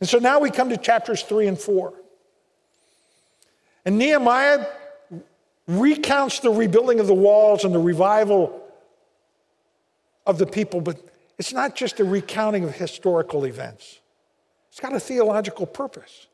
And 0.00 0.08
so 0.08 0.18
now 0.18 0.40
we 0.40 0.50
come 0.50 0.68
to 0.70 0.76
chapters 0.76 1.22
three 1.22 1.46
and 1.46 1.58
four. 1.58 1.94
And 3.84 3.96
Nehemiah 3.96 4.66
recounts 5.68 6.40
the 6.40 6.50
rebuilding 6.50 7.00
of 7.00 7.06
the 7.06 7.14
walls 7.14 7.64
and 7.64 7.74
the 7.74 7.78
revival 7.78 8.61
of 10.26 10.38
the 10.38 10.46
people, 10.46 10.80
but 10.80 10.98
it's 11.38 11.52
not 11.52 11.74
just 11.74 12.00
a 12.00 12.04
recounting 12.04 12.64
of 12.64 12.74
historical 12.74 13.44
events, 13.44 14.00
it's 14.70 14.80
got 14.80 14.94
a 14.94 15.00
theological 15.00 15.66
purpose 15.66 16.26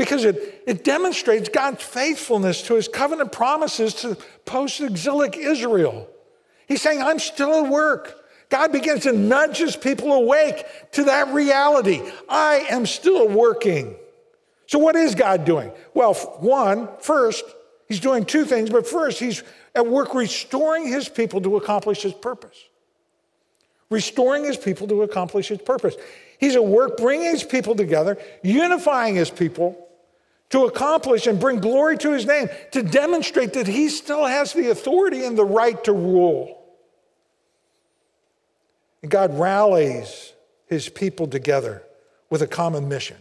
because 0.00 0.24
it, 0.24 0.62
it 0.66 0.82
demonstrates 0.82 1.50
God's 1.50 1.82
faithfulness 1.82 2.62
to 2.62 2.74
his 2.74 2.88
covenant 2.88 3.32
promises 3.32 3.92
to 3.96 4.16
post 4.46 4.80
exilic 4.80 5.36
Israel. 5.36 6.08
He's 6.66 6.80
saying, 6.80 7.02
I'm 7.02 7.18
still 7.18 7.66
at 7.66 7.70
work. 7.70 8.16
God 8.48 8.72
begins 8.72 9.02
to 9.02 9.12
nudge 9.12 9.58
his 9.58 9.76
people 9.76 10.12
awake 10.12 10.64
to 10.92 11.04
that 11.04 11.34
reality. 11.34 12.00
I 12.28 12.66
am 12.70 12.86
still 12.86 13.28
working. 13.28 13.94
So, 14.66 14.78
what 14.78 14.96
is 14.96 15.14
God 15.14 15.44
doing? 15.44 15.70
Well, 15.92 16.14
one, 16.14 16.88
first, 17.00 17.44
he's 17.86 18.00
doing 18.00 18.24
two 18.24 18.44
things, 18.44 18.70
but 18.70 18.86
first, 18.86 19.18
he's 19.18 19.42
at 19.74 19.86
work 19.86 20.14
restoring 20.14 20.86
his 20.86 21.08
people 21.08 21.40
to 21.42 21.56
accomplish 21.56 22.02
his 22.02 22.14
purpose. 22.14 22.56
Restoring 23.90 24.44
his 24.44 24.56
people 24.56 24.86
to 24.88 25.02
accomplish 25.02 25.48
his 25.48 25.58
purpose. 25.58 25.96
He's 26.38 26.56
at 26.56 26.64
work 26.64 26.96
bringing 26.96 27.30
his 27.30 27.44
people 27.44 27.74
together, 27.74 28.16
unifying 28.42 29.14
his 29.14 29.30
people, 29.30 29.88
to 30.50 30.64
accomplish 30.64 31.26
and 31.26 31.38
bring 31.38 31.60
glory 31.60 31.98
to 31.98 32.12
his 32.12 32.24
name, 32.24 32.48
to 32.72 32.82
demonstrate 32.82 33.52
that 33.52 33.66
he 33.66 33.88
still 33.88 34.24
has 34.24 34.52
the 34.52 34.70
authority 34.70 35.24
and 35.24 35.36
the 35.36 35.44
right 35.44 35.82
to 35.84 35.92
rule. 35.92 36.62
And 39.02 39.10
God 39.10 39.38
rallies 39.38 40.32
his 40.66 40.88
people 40.88 41.26
together 41.26 41.82
with 42.30 42.42
a 42.42 42.46
common 42.46 42.88
mission 42.88 43.16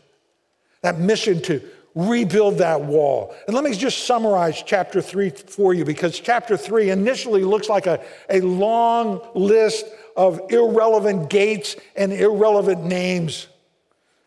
that 0.82 1.00
mission 1.00 1.42
to 1.42 1.62
rebuild 2.08 2.60
that 2.60 2.82
wall. 2.82 3.36
And 3.48 3.56
let 3.56 3.64
me 3.64 3.76
just 3.76 4.06
summarize 4.06 4.64
chapter 4.66 5.02
three 5.02 5.30
for 5.30 5.74
you 5.74 5.86
because 5.86 6.20
chapter 6.20 6.56
three 6.56 6.90
initially 6.90 7.44
looks 7.44 7.70
like 7.70 7.88
a, 7.88 8.04
a 8.30 8.42
long 8.42 9.22
list 9.36 9.86
of 10.16 10.52
irrelevant 10.52 11.30
gates 11.30 11.76
and 11.96 12.14
irrelevant 12.14 12.84
names 12.84 13.48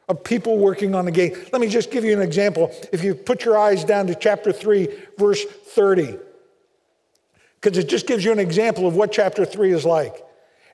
of 0.09 0.23
people 0.25 0.59
working 0.59 0.95
on 0.95 1.05
the 1.05 1.11
gate. 1.11 1.53
Let 1.53 1.61
me 1.61 1.69
just 1.69 1.91
give 1.91 2.05
you 2.05 2.13
an 2.13 2.23
example. 2.23 2.75
If 2.93 3.03
you 3.05 3.15
put 3.15 3.45
your 3.45 3.59
eyes 3.59 3.85
down 3.85 4.07
to 4.09 4.15
chapter 4.15 4.53
3, 4.53 4.89
verse 5.19 5.45
30, 5.45 6.19
because 7.61 7.79
it 7.79 7.89
just 7.89 8.07
gives 8.07 8.25
you 8.25 8.33
an 8.33 8.39
example 8.39 8.87
of 8.87 8.97
what 8.97 9.13
chapter 9.13 9.45
3 9.45 9.73
is 9.73 9.85
like. 9.85 10.15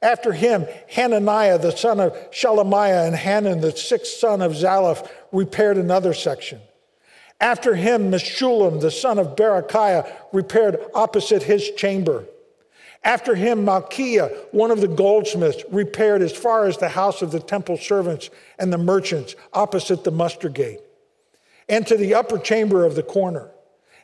After 0.01 0.33
him, 0.33 0.67
Hananiah, 0.89 1.59
the 1.59 1.77
son 1.77 2.01
of 2.01 2.13
Shelemiah, 2.31 3.07
and 3.07 3.17
Hanan, 3.17 3.61
the 3.61 3.73
sixth 3.73 4.13
son 4.15 4.41
of 4.41 4.53
Zalaph, 4.53 5.09
repaired 5.33 5.77
another 5.77 6.15
section. 6.15 6.61
After 7.41 7.75
him, 7.75 8.11
Meshullam, 8.11 8.81
the 8.81 8.91
son 8.91 9.19
of 9.19 9.37
Berechiah, 9.37 10.11
repaired 10.33 10.81
opposite 10.95 11.43
his 11.43 11.71
chamber. 11.73 12.25
After 13.05 13.37
him, 13.37 13.65
Malchiah, 13.65 14.47
one 14.51 14.73
of 14.73 14.81
the 14.81 14.89
goldsmiths, 14.89 15.63
repaired 15.71 16.21
as 16.21 16.33
far 16.33 16.67
as 16.67 16.79
the 16.79 16.89
house 16.89 17.23
of 17.23 17.31
the 17.31 17.39
temple 17.39 17.77
servants 17.77 18.29
and 18.59 18.73
the 18.73 18.79
merchants 18.79 19.37
opposite 19.53 20.03
the 20.03 20.11
muster 20.11 20.49
gate, 20.49 20.81
and 21.69 21.87
to 21.87 21.97
the 21.97 22.15
upper 22.15 22.39
chamber 22.39 22.85
of 22.85 22.97
the 22.97 23.05
corner. 23.05 23.51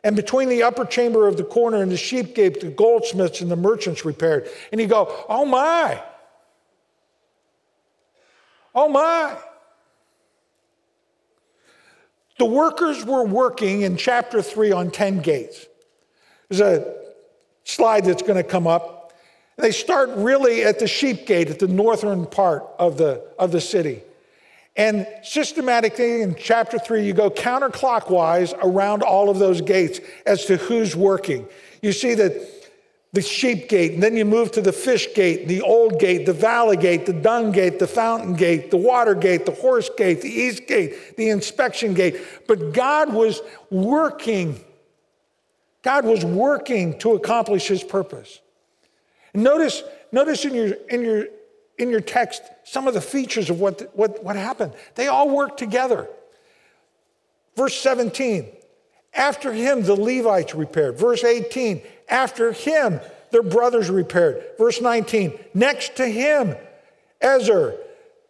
And 0.05 0.15
between 0.15 0.49
the 0.49 0.63
upper 0.63 0.85
chamber 0.85 1.27
of 1.27 1.35
the 1.35 1.43
corner 1.43 1.81
and 1.81 1.91
the 1.91 1.97
sheep 1.97 2.35
gate, 2.35 2.61
the 2.61 2.69
goldsmiths 2.69 3.41
and 3.41 3.51
the 3.51 3.55
merchants 3.55 4.05
repaired. 4.05 4.47
And 4.71 4.79
you 4.79 4.87
go, 4.87 5.25
oh 5.27 5.45
my, 5.45 6.01
oh 8.73 8.87
my. 8.87 9.35
The 12.37 12.45
workers 12.45 13.05
were 13.05 13.23
working 13.23 13.81
in 13.81 13.97
chapter 13.97 14.41
3 14.41 14.71
on 14.71 14.91
10 14.91 15.19
gates. 15.19 15.65
There's 16.49 16.61
a 16.61 16.95
slide 17.63 18.05
that's 18.05 18.21
going 18.21 18.35
to 18.35 18.43
come 18.43 18.67
up. 18.67 19.13
They 19.57 19.71
start 19.71 20.09
really 20.15 20.63
at 20.63 20.79
the 20.79 20.87
sheep 20.87 21.25
gate 21.25 21.49
at 21.49 21.59
the 21.59 21.67
northern 21.67 22.25
part 22.25 22.63
of 22.77 22.97
the, 22.97 23.25
of 23.39 23.51
the 23.51 23.61
city. 23.61 24.01
And 24.75 25.07
systematically 25.23 26.21
in 26.21 26.35
chapter 26.35 26.77
three, 26.77 27.05
you 27.05 27.13
go 27.13 27.29
counterclockwise 27.29 28.53
around 28.61 29.03
all 29.03 29.29
of 29.29 29.39
those 29.39 29.61
gates 29.61 30.01
as 30.25 30.45
to 30.45 30.57
who's 30.57 30.95
working. 30.95 31.47
You 31.81 31.93
see 31.93 32.13
that 32.15 32.54
the 33.15 33.21
sheep 33.21 33.67
gate, 33.67 33.93
and 33.93 34.03
then 34.03 34.15
you 34.15 34.25
move 34.25 34.51
to 34.51 34.61
the 34.61 34.71
fish 34.71 35.13
gate, 35.15 35.47
the 35.47 35.61
old 35.61 35.99
gate, 35.99 36.25
the 36.25 36.33
valley 36.33 36.77
gate, 36.77 37.05
the 37.05 37.13
dung 37.13 37.51
gate, 37.51 37.79
the 37.79 37.87
fountain 37.87 38.35
gate, 38.35 38.69
the 38.69 38.77
water 38.77 39.15
gate, 39.15 39.45
the 39.45 39.51
horse 39.51 39.89
gate, 39.97 40.21
the 40.21 40.29
east 40.29 40.67
gate, 40.67 41.17
the 41.17 41.29
inspection 41.29 41.93
gate. 41.93 42.21
But 42.47 42.73
God 42.73 43.11
was 43.11 43.41
working 43.71 44.59
God 45.85 46.03
was 46.03 46.25
working 46.25 46.97
to 46.97 47.13
accomplish 47.13 47.67
his 47.67 47.83
purpose. 47.83 48.41
Notice, 49.35 49.83
notice 50.11 50.43
in 50.43 50.55
your, 50.55 50.73
in 50.89 51.03
your, 51.03 51.25
in 51.77 51.91
your 51.91 51.99
text 51.99 52.41
some 52.63 52.87
of 52.87 52.95
the 52.95 53.01
features 53.01 53.51
of 53.51 53.59
what, 53.59 53.95
what, 53.95 54.23
what 54.23 54.35
happened. 54.35 54.73
They 54.95 55.09
all 55.09 55.29
worked 55.29 55.59
together. 55.59 56.07
Verse 57.55 57.75
17, 57.79 58.47
after 59.15 59.53
him 59.53 59.83
the 59.83 59.95
Levites 59.95 60.55
repaired. 60.55 60.97
Verse 60.97 61.23
18, 61.23 61.81
after 62.09 62.51
him 62.51 62.99
their 63.31 63.43
brothers 63.43 63.89
repaired. 63.89 64.43
Verse 64.57 64.81
19, 64.81 65.37
next 65.53 65.95
to 65.97 66.07
him 66.07 66.55
Ezra. 67.21 67.75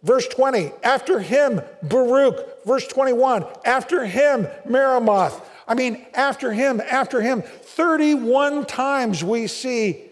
Verse 0.04 0.28
20, 0.28 0.72
after 0.84 1.20
him 1.20 1.62
Baruch. 1.82 2.64
Verse 2.66 2.88
21, 2.88 3.46
after 3.66 4.06
him 4.06 4.48
Meremoth. 4.68 5.42
I 5.68 5.74
mean, 5.74 6.06
after 6.14 6.54
him, 6.54 6.80
after 6.80 7.22
him. 7.22 7.42
31 7.42 8.66
times 8.66 9.24
we 9.24 9.48
see 9.48 10.04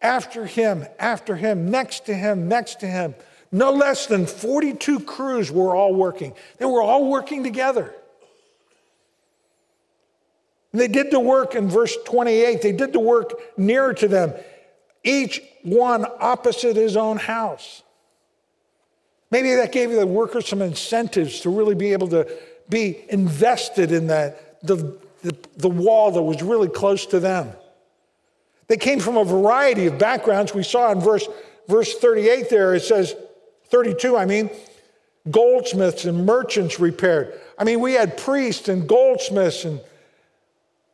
after 0.00 0.46
him, 0.46 0.86
after 0.98 1.36
him, 1.36 1.70
next 1.70 2.06
to 2.06 2.14
him, 2.14 2.48
next 2.48 2.80
to 2.80 2.86
him. 2.86 3.14
No 3.52 3.72
less 3.72 4.06
than 4.06 4.26
42 4.26 5.00
crews 5.00 5.50
were 5.50 5.76
all 5.76 5.94
working. 5.94 6.34
They 6.58 6.64
were 6.64 6.82
all 6.82 7.08
working 7.08 7.42
together. 7.42 7.94
And 10.76 10.82
they 10.82 10.88
did 10.88 11.10
the 11.10 11.18
work 11.18 11.54
in 11.54 11.70
verse 11.70 11.96
28, 12.04 12.60
they 12.60 12.72
did 12.72 12.92
the 12.92 13.00
work 13.00 13.32
nearer 13.56 13.94
to 13.94 14.08
them, 14.08 14.34
each 15.02 15.40
one 15.62 16.04
opposite 16.20 16.76
his 16.76 16.98
own 16.98 17.16
house. 17.16 17.82
Maybe 19.30 19.54
that 19.54 19.72
gave 19.72 19.90
the 19.90 20.06
workers 20.06 20.46
some 20.46 20.60
incentives 20.60 21.40
to 21.40 21.48
really 21.48 21.74
be 21.74 21.94
able 21.94 22.08
to 22.08 22.30
be 22.68 23.06
invested 23.08 23.90
in 23.90 24.08
that 24.08 24.60
the, 24.66 24.98
the, 25.22 25.34
the 25.56 25.70
wall 25.70 26.10
that 26.10 26.22
was 26.22 26.42
really 26.42 26.68
close 26.68 27.06
to 27.06 27.20
them. 27.20 27.52
They 28.66 28.76
came 28.76 29.00
from 29.00 29.16
a 29.16 29.24
variety 29.24 29.86
of 29.86 29.98
backgrounds. 29.98 30.52
We 30.52 30.62
saw 30.62 30.92
in 30.92 31.00
verse, 31.00 31.26
verse 31.68 31.94
38 31.94 32.50
there, 32.50 32.74
it 32.74 32.82
says, 32.82 33.16
32, 33.70 34.14
I 34.14 34.26
mean, 34.26 34.50
goldsmiths 35.30 36.04
and 36.04 36.26
merchants 36.26 36.78
repaired. 36.78 37.32
I 37.58 37.64
mean, 37.64 37.80
we 37.80 37.94
had 37.94 38.18
priests 38.18 38.68
and 38.68 38.86
goldsmiths 38.86 39.64
and 39.64 39.80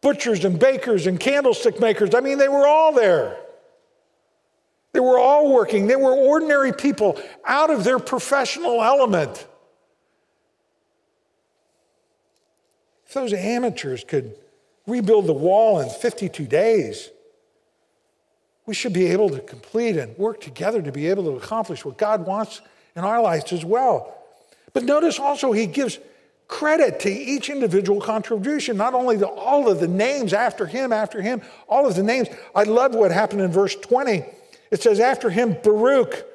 butchers 0.03 0.45
and 0.45 0.59
bakers 0.59 1.07
and 1.07 1.19
candlestick 1.19 1.81
makers. 1.81 2.15
I 2.15 2.21
mean, 2.21 2.37
they 2.37 2.49
were 2.49 2.67
all 2.67 2.93
there. 2.93 3.39
They 4.93 5.01
were 5.01 5.19
all 5.19 5.51
working. 5.51 5.87
They 5.87 5.97
were 5.97 6.13
ordinary 6.13 6.73
people 6.73 7.19
out 7.47 7.71
of 7.71 7.85
their 7.85 7.99
professional 7.99 8.83
element. 8.83 9.47
If 13.07 13.15
those 13.15 13.33
amateurs 13.33 14.05
could 14.05 14.37
rebuild 14.87 15.27
the 15.27 15.33
wall 15.33 15.81
in 15.81 15.89
52 15.89 16.45
days, 16.45 17.11
we 18.67 18.75
should 18.75 18.93
be 18.93 19.07
able 19.07 19.31
to 19.31 19.41
complete 19.41 19.97
and 19.97 20.17
work 20.19 20.41
together 20.41 20.83
to 20.83 20.93
be 20.93 21.09
able 21.09 21.25
to 21.25 21.37
accomplish 21.37 21.85
what 21.85 21.97
God 21.97 22.27
wants 22.27 22.61
in 22.95 23.05
our 23.05 23.23
lives 23.23 23.53
as 23.53 23.65
well. 23.65 24.15
But 24.73 24.85
notice 24.85 25.19
also, 25.19 25.53
he 25.53 25.67
gives 25.67 25.99
credit 26.53 27.01
to 27.01 27.11
each 27.11 27.49
individual 27.49 27.99
contribution, 27.99 28.77
not 28.77 28.93
only 28.93 29.17
to 29.17 29.27
all 29.27 29.71
of 29.71 29.81
the 29.81 29.89
names 29.89 30.35
after 30.35 30.67
him, 30.67 30.93
after 30.93 31.23
him, 31.23 31.41
all 31.67 31.87
of 31.87 31.97
the 31.97 32.03
names. 32.03 32.29
I 32.55 32.65
love 32.65 32.95
what 32.95 33.11
happened 33.11 33.41
in 33.41 33.51
verse 33.51 33.75
20. 33.75 34.23
It 34.71 34.83
says, 34.83 35.01
After 35.01 35.31
him, 35.31 35.57
Baruch, 35.63 36.27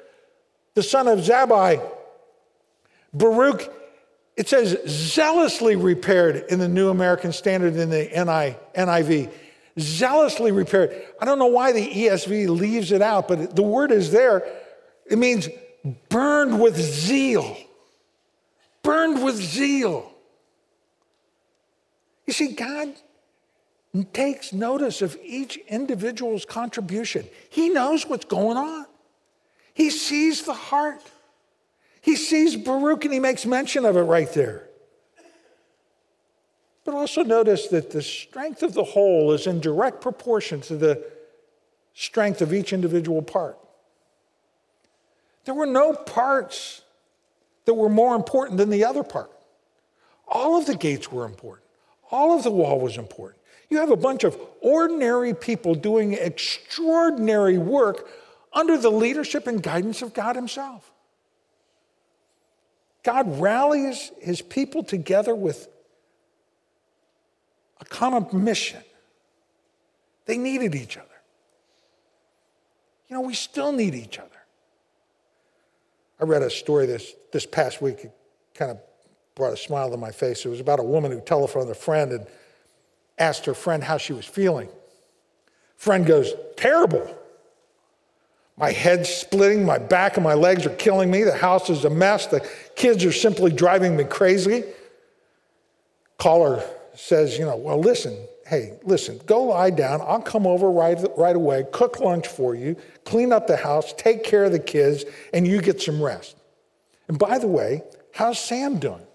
the 0.74 0.82
son 0.82 1.08
of 1.08 1.20
Zabai. 1.20 1.88
Baruch, 3.14 3.72
it 4.36 4.50
says, 4.50 4.78
zealously 4.88 5.76
repaired 5.76 6.46
in 6.50 6.58
the 6.58 6.68
New 6.68 6.90
American 6.90 7.32
Standard 7.32 7.76
in 7.76 7.90
the 7.92 8.10
NIV 8.76 9.32
zealously 9.80 10.52
repaired. 10.52 11.04
I 11.22 11.26
don't 11.26 11.38
know 11.38 11.46
why 11.46 11.72
the 11.72 11.88
ESV 11.88 12.50
leaves 12.50 12.92
it 12.92 13.04
out, 13.04 13.28
but 13.28 13.56
the 13.56 13.62
word 13.62 13.92
is 13.92 14.12
there. 14.12 14.44
It 15.06 15.20
means 15.20 15.48
burned 16.10 16.60
with 16.60 16.76
zeal. 16.76 17.56
Burned 18.88 19.22
with 19.22 19.36
zeal. 19.36 20.10
You 22.26 22.32
see, 22.32 22.54
God 22.54 22.94
takes 24.14 24.54
notice 24.54 25.02
of 25.02 25.18
each 25.22 25.58
individual's 25.68 26.46
contribution. 26.46 27.28
He 27.50 27.68
knows 27.68 28.06
what's 28.08 28.24
going 28.24 28.56
on, 28.56 28.86
He 29.74 29.90
sees 29.90 30.44
the 30.44 30.54
heart. 30.54 31.02
He 32.00 32.16
sees 32.16 32.56
Baruch 32.56 33.04
and 33.04 33.14
he 33.14 33.20
makes 33.20 33.46
mention 33.46 33.84
of 33.84 33.98
it 33.98 34.04
right 34.04 34.32
there. 34.32 34.70
But 36.86 36.94
also 36.96 37.24
notice 37.24 37.68
that 37.68 37.92
the 37.92 38.02
strength 38.02 38.64
of 38.64 38.74
the 38.74 38.86
whole 38.86 39.34
is 39.34 39.48
in 39.48 39.60
direct 39.60 40.00
proportion 40.00 40.62
to 40.62 40.78
the 40.78 41.04
strength 41.94 42.42
of 42.42 42.54
each 42.54 42.72
individual 42.72 43.22
part. 43.22 43.58
There 45.44 45.56
were 45.56 45.66
no 45.66 45.92
parts 45.92 46.84
that 47.68 47.74
were 47.74 47.90
more 47.90 48.16
important 48.16 48.58
than 48.58 48.70
the 48.70 48.86
other 48.86 49.04
part. 49.04 49.30
All 50.26 50.58
of 50.58 50.66
the 50.66 50.76
gates 50.76 51.12
were 51.12 51.26
important, 51.26 51.68
all 52.10 52.36
of 52.36 52.44
the 52.44 52.50
wall 52.50 52.80
was 52.80 52.98
important. 52.98 53.42
You 53.70 53.80
have 53.80 53.92
a 53.92 53.98
bunch 53.98 54.24
of 54.24 54.40
ordinary 54.62 55.34
people 55.34 55.76
doing 55.76 56.14
extraordinary 56.14 57.58
work 57.58 58.08
under 58.54 58.78
the 58.78 58.90
leadership 58.90 59.46
and 59.46 59.62
guidance 59.62 60.02
of 60.02 60.14
God 60.14 60.38
Himself. 60.38 60.90
God 63.04 63.42
rallies 63.42 64.12
His 64.22 64.42
people 64.42 64.84
together 64.84 65.36
with 65.36 65.68
a 67.82 67.86
common 67.86 68.28
mission. 68.46 68.82
They 70.26 70.38
needed 70.38 70.74
each 70.74 70.96
other. 70.96 71.08
You 73.10 73.18
know, 73.18 73.22
we 73.22 73.34
still 73.34 73.74
need 73.74 73.94
each 73.94 74.18
other. 74.18 74.37
I 76.20 76.24
read 76.24 76.42
a 76.42 76.50
story 76.50 76.86
this, 76.86 77.14
this 77.32 77.46
past 77.46 77.82
week. 77.82 78.06
It 78.06 78.12
kind 78.54 78.72
of 78.72 78.80
brought 79.36 79.54
a 79.54 79.58
smile 79.58 79.92
to 79.92 79.98
my 79.98 80.12
face. 80.12 80.46
It 80.46 80.50
was 80.50 80.60
about 80.60 80.80
a 80.80 80.84
woman 80.84 81.12
who 81.12 81.22
telephoned 81.22 81.70
a 81.70 81.76
friend 81.76 82.12
and 82.12 82.26
asked 83.18 83.46
her 83.46 83.54
friend 83.54 83.84
how 83.84 83.98
she 83.98 84.14
was 84.14 84.26
feeling. 84.26 84.70
Friend 85.76 86.06
goes, 86.06 86.34
Terrible. 86.56 87.16
My 88.58 88.72
head's 88.72 89.08
splitting, 89.10 89.64
my 89.64 89.78
back 89.78 90.18
and 90.18 90.24
my 90.24 90.34
legs 90.34 90.66
are 90.66 90.76
killing 90.76 91.12
me, 91.12 91.24
the 91.24 91.38
house 91.38 91.70
is 91.70 91.86
a 91.86 91.92
mess, 91.92 92.26
the 92.26 92.48
kids 92.76 93.06
are 93.06 93.12
simply 93.12 93.52
driving 93.52 93.96
me 93.96 94.04
crazy. 94.04 94.64
Caller 96.18 96.64
says, 96.96 97.38
you 97.38 97.46
know, 97.46 97.56
well, 97.56 97.80
listen, 97.80 98.18
hey, 98.48 98.80
listen, 98.84 99.20
go 99.26 99.44
lie 99.44 99.70
down. 99.70 100.00
I'll 100.02 100.22
come 100.22 100.48
over 100.48 100.72
right, 100.72 100.98
right 101.18 101.36
away, 101.36 101.66
cook 101.74 102.00
lunch 102.00 102.28
for 102.28 102.56
you, 102.56 102.78
clean 103.04 103.34
up 103.34 103.46
the 103.46 103.58
house, 103.58 103.94
take 103.94 104.24
care 104.24 104.46
of 104.46 104.54
the 104.54 104.60
kids, 104.60 105.04
and 105.34 105.46
you 105.46 105.62
get 105.62 105.82
some 105.82 106.02
rest. 106.02 106.38
And 107.10 107.20
by 107.20 107.40
the 107.40 107.48
way, 107.48 107.84
how's 108.14 108.40
Sam 108.40 108.80
doing? 108.80 109.06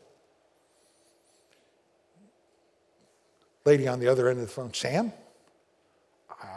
Lady 3.65 3.89
on 3.89 4.01
the 4.01 4.09
other 4.09 4.29
end 4.29 4.39
of 4.39 4.47
the 4.47 4.53
phone, 4.53 4.75
Sam? 4.75 5.13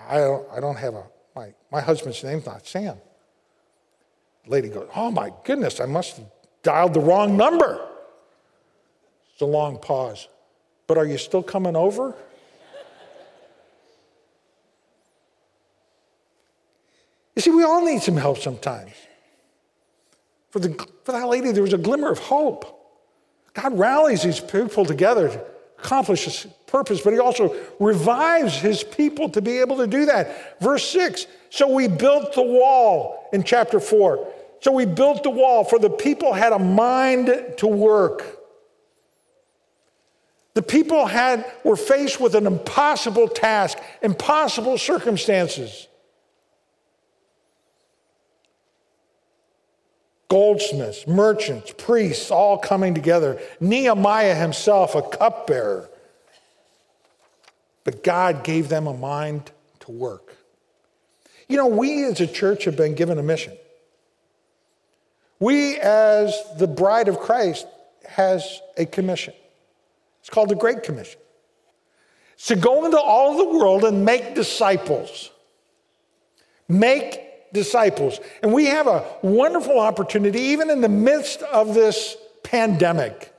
I 0.10 0.18
don't, 0.18 0.48
I 0.52 0.60
don't 0.60 0.76
have 0.76 0.96
a, 0.96 1.04
my, 1.34 1.54
my 1.72 1.80
husband's 1.80 2.24
name's 2.24 2.46
not 2.46 2.68
Sam. 2.68 2.98
Lady 4.48 4.68
goes, 4.68 4.90
oh 4.96 5.12
my 5.12 5.32
goodness, 5.46 5.80
I 5.80 5.86
must 5.86 6.18
have 6.18 6.26
dialed 6.62 6.94
the 6.94 7.00
wrong 7.00 7.38
number. 7.38 7.88
It's 9.32 9.42
a 9.42 9.46
long 9.46 9.78
pause. 9.78 10.28
But 10.88 10.98
are 10.98 11.06
you 11.06 11.18
still 11.18 11.42
coming 11.42 11.76
over? 11.76 12.16
You 17.36 17.42
see, 17.42 17.52
we 17.52 17.64
all 17.64 17.84
need 17.84 18.02
some 18.02 18.18
help 18.18 18.38
sometimes. 18.38 18.92
For, 20.50 20.60
the, 20.60 20.88
for 21.04 21.12
that 21.12 21.28
lady, 21.28 21.52
there 21.52 21.64
was 21.64 21.74
a 21.74 21.78
glimmer 21.78 22.10
of 22.10 22.20
hope. 22.20 22.72
God 23.54 23.78
rallies 23.78 24.24
these 24.24 24.40
people 24.40 24.86
together 24.86 25.30
to 25.30 25.46
accomplish 25.78 26.26
his 26.26 26.48
purpose, 26.66 27.02
but 27.02 27.14
he 27.14 27.20
also 27.20 27.56
revives 27.80 28.56
his 28.58 28.84
people 28.84 29.30
to 29.30 29.42
be 29.42 29.60
able 29.60 29.78
to 29.78 29.88
do 29.88 30.06
that. 30.06 30.60
Verse 30.62 30.88
6 30.90 31.28
So 31.50 31.74
we 31.74 31.88
built 31.88 32.34
the 32.34 32.42
wall 32.42 33.30
in 33.34 33.44
chapter 33.44 33.80
4. 33.80 34.34
So 34.62 34.72
we 34.72 34.86
built 34.86 35.24
the 35.24 35.30
wall, 35.30 35.64
for 35.64 35.78
the 35.78 35.90
people 35.90 36.34
had 36.34 36.54
a 36.54 36.60
mind 36.60 37.56
to 37.58 37.68
work. 37.68 38.40
The 40.54 40.62
people 40.62 41.06
had, 41.06 41.46
were 41.66 41.76
faced 41.76 42.22
with 42.22 42.34
an 42.34 42.48
impossible 42.48 43.28
task, 43.28 43.78
impossible 44.02 44.78
circumstances. 44.78 45.88
Goldsmiths, 50.28 51.08
merchants, 51.08 51.74
priests, 51.78 52.32
all 52.32 52.58
coming 52.58 52.94
together. 52.96 53.40
Nehemiah 53.60 54.36
himself, 54.36 54.96
a 54.96 55.02
cupbearer. 55.02 55.90
But 57.84 58.04
God 58.04 58.44
gave 58.44 58.68
them 58.68 58.88
a 58.88 58.94
mind 58.94 59.52
to 59.82 59.92
work. 59.92 60.36
You 61.48 61.58
know, 61.58 61.68
we 61.68 62.04
as 62.06 62.20
a 62.22 62.28
church 62.28 62.66
have 62.66 62.76
been 62.76 62.96
given 62.96 63.20
a 63.20 63.24
mission. 63.24 63.56
We, 65.40 65.78
as 65.78 66.36
the 66.58 66.68
bride 66.68 67.08
of 67.08 67.20
Christ, 67.20 67.68
has 68.08 68.62
a 68.78 68.86
commission. 68.86 69.34
It's 70.22 70.30
called 70.30 70.50
the 70.50 70.56
Great 70.56 70.82
Commission. 70.82 71.20
It's 72.34 72.48
to 72.48 72.56
go 72.56 72.86
into 72.86 73.00
all 73.00 73.38
the 73.38 73.58
world 73.58 73.84
and 73.84 74.04
make 74.04 74.34
disciples. 74.34 75.30
Make 76.68 77.25
disciples. 77.56 78.20
And 78.44 78.54
we 78.54 78.66
have 78.66 78.86
a 78.86 79.04
wonderful 79.24 79.80
opportunity, 79.80 80.40
even 80.40 80.70
in 80.70 80.82
the 80.82 80.90
midst 80.90 81.42
of 81.42 81.74
this 81.74 82.16
pandemic, 82.44 83.34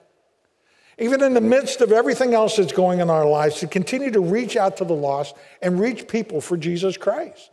even 0.98 1.22
in 1.22 1.34
the 1.34 1.40
midst 1.40 1.80
of 1.82 1.92
everything 1.92 2.34
else 2.34 2.56
that's 2.56 2.72
going 2.72 2.98
in 2.98 3.10
our 3.10 3.28
lives, 3.28 3.60
to 3.60 3.68
continue 3.68 4.10
to 4.10 4.20
reach 4.20 4.56
out 4.56 4.78
to 4.78 4.84
the 4.84 4.94
lost 4.94 5.36
and 5.62 5.78
reach 5.78 6.08
people 6.08 6.40
for 6.40 6.56
Jesus 6.56 6.96
Christ. 6.96 7.52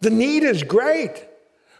The 0.00 0.10
need 0.10 0.44
is 0.44 0.62
great, 0.62 1.26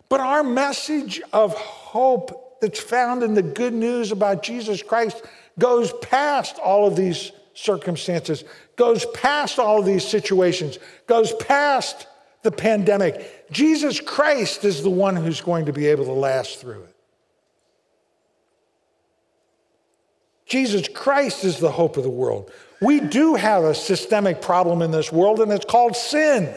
but 0.09 0.21
our 0.21 0.43
message 0.43 1.21
of 1.33 1.55
hope 1.55 2.61
that's 2.61 2.81
found 2.81 3.23
in 3.23 3.35
the 3.35 3.43
good 3.43 3.75
news 3.75 4.11
about 4.11 4.43
Jesus 4.43 4.83
Christ 4.83 5.23
goes 5.59 5.93
past 6.01 6.59
all 6.59 6.87
of 6.87 6.97
these 6.97 7.31
circumstances, 7.53 8.45
goes 8.77 9.07
past 9.15 9.59
all 9.59 9.79
of 9.81 9.87
these 9.87 10.07
situations, 10.07 10.79
goes 11.07 11.33
past 11.35 12.07
the 12.47 12.53
pandemic. 12.53 13.51
Jesus 13.51 14.01
Christ 14.01 14.65
is 14.65 14.85
the 14.85 14.89
one 14.89 15.17
who's 15.17 15.41
going 15.41 15.67
to 15.67 15.73
be 15.73 15.87
able 15.87 16.05
to 16.05 16.13
last 16.13 16.61
through 16.61 16.85
it. 16.85 16.95
Jesus 20.47 20.87
Christ 20.87 21.45
is 21.45 21.59
the 21.59 21.73
hope 21.73 21.97
of 21.97 22.05
the 22.05 22.09
world. 22.09 22.53
We 22.81 23.01
do 23.01 23.35
have 23.35 23.65
a 23.65 23.75
systemic 23.75 24.41
problem 24.41 24.81
in 24.81 24.93
this 24.93 25.11
world, 25.11 25.41
and 25.41 25.51
it's 25.51 25.65
called 25.65 25.97
sin. 25.97 26.57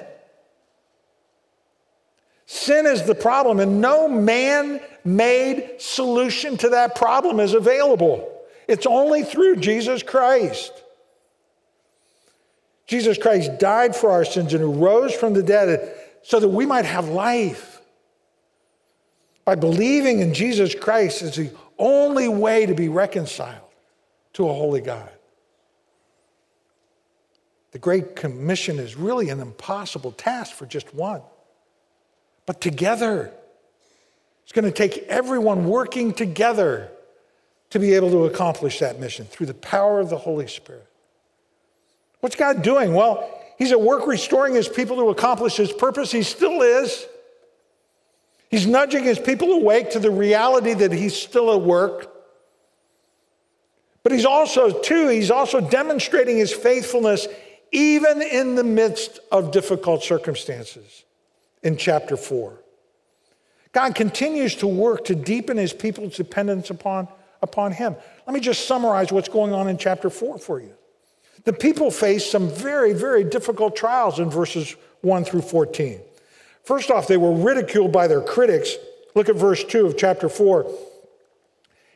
Sin 2.46 2.86
is 2.86 3.04
the 3.04 3.16
problem, 3.16 3.60
and 3.60 3.82
no 3.82 4.08
man 4.08 4.80
made 5.04 5.78
solution 5.80 6.56
to 6.58 6.70
that 6.70 6.96
problem 6.96 7.40
is 7.40 7.56
available. 7.56 8.32
It's 8.68 8.86
only 8.86 9.24
through 9.24 9.56
Jesus 9.56 10.04
Christ. 10.04 10.84
Jesus 12.90 13.20
Christ 13.20 13.60
died 13.60 13.96
for 13.96 14.10
our 14.10 14.26
sins 14.26 14.52
and 14.56 14.82
rose 14.82 15.14
from 15.14 15.34
the 15.34 15.44
dead 15.44 15.94
so 16.24 16.40
that 16.40 16.50
we 16.50 16.66
might 16.66 16.86
have 16.86 17.08
life. 17.08 17.82
By 19.46 19.54
believing 19.54 20.22
in 20.22 20.34
Jesus 20.34 20.74
Christ 20.74 21.22
is 21.22 21.36
the 21.36 21.52
only 21.78 22.28
way 22.28 22.66
to 22.66 22.74
be 22.74 22.90
reconciled 22.90 23.62
to 24.34 24.50
a 24.50 24.54
holy 24.54 24.82
God. 24.82 25.12
The 27.74 27.78
Great 27.78 28.16
Commission 28.16 28.80
is 28.80 28.96
really 28.96 29.30
an 29.30 29.40
impossible 29.40 30.12
task 30.12 30.56
for 30.56 30.66
just 30.66 30.92
one 30.96 31.22
but 32.48 32.60
together. 32.60 33.32
It's 34.42 34.52
going 34.52 34.66
to 34.66 34.72
take 34.72 35.04
everyone 35.10 35.68
working 35.68 36.12
together 36.12 36.90
to 37.70 37.78
be 37.78 37.94
able 37.94 38.10
to 38.10 38.26
accomplish 38.26 38.80
that 38.80 39.00
mission 39.00 39.28
through 39.28 39.46
the 39.46 39.54
power 39.54 40.00
of 40.00 40.10
the 40.10 40.18
Holy 40.18 40.48
Spirit. 40.48 40.89
What's 42.20 42.36
God 42.36 42.62
doing? 42.62 42.94
Well, 42.94 43.40
He's 43.60 43.74
at 43.74 43.82
work 43.82 44.08
restoring 44.08 44.56
his 44.56 44.70
people 44.70 44.96
to 44.96 45.10
accomplish 45.10 45.58
his 45.58 45.72
purpose. 45.72 46.14
He 46.14 46.24
still 46.24 46.62
is. 46.62 47.06
He's 48.50 48.66
nudging 48.66 49.04
his 49.04 49.20
people 49.20 49.52
awake 49.52 49.92
to 49.92 50.00
the 50.00 50.10
reality 50.10 50.74
that 50.74 50.94
he's 50.94 51.14
still 51.14 51.54
at 51.54 51.62
work. 51.62 52.10
But 54.02 54.14
he's 54.14 54.26
also, 54.26 54.82
too, 54.82 55.10
he's 55.10 55.30
also 55.30 55.60
demonstrating 55.60 56.38
his 56.38 56.54
faithfulness 56.54 57.28
even 57.74 58.22
in 58.22 58.56
the 58.56 58.64
midst 58.64 59.20
of 59.30 59.52
difficult 59.52 60.04
circumstances 60.04 61.04
in 61.62 61.76
chapter 61.76 62.16
4. 62.16 62.58
God 63.74 63.94
continues 63.94 64.56
to 64.56 64.68
work 64.68 65.04
to 65.06 65.16
deepen 65.16 65.58
his 65.58 65.74
people's 65.74 66.16
dependence 66.16 66.70
upon, 66.70 67.10
upon 67.42 67.74
him. 67.74 67.94
Let 68.26 68.34
me 68.34 68.40
just 68.40 68.66
summarize 68.66 69.12
what's 69.12 69.30
going 69.30 69.54
on 69.54 69.68
in 69.68 69.78
chapter 69.78 70.10
4 70.10 70.40
for 70.40 70.62
you. 70.62 70.74
The 71.46 71.54
people 71.54 71.92
faced 71.92 72.32
some 72.32 72.50
very, 72.50 72.94
very 72.94 73.24
difficult 73.24 73.76
trials 73.76 74.20
in 74.20 74.30
verses 74.30 74.76
1 75.02 75.26
through 75.26 75.42
14. 75.42 76.02
First 76.64 76.92
off, 76.92 77.08
they 77.08 77.18
were 77.18 77.34
ridiculed 77.34 77.92
by 77.92 78.08
their 78.08 78.22
critics. 78.22 78.76
Look 79.16 79.30
at 79.30 79.36
verse 79.36 79.64
2 79.64 79.86
of 79.86 79.98
chapter 79.98 80.30
4. 80.30 80.70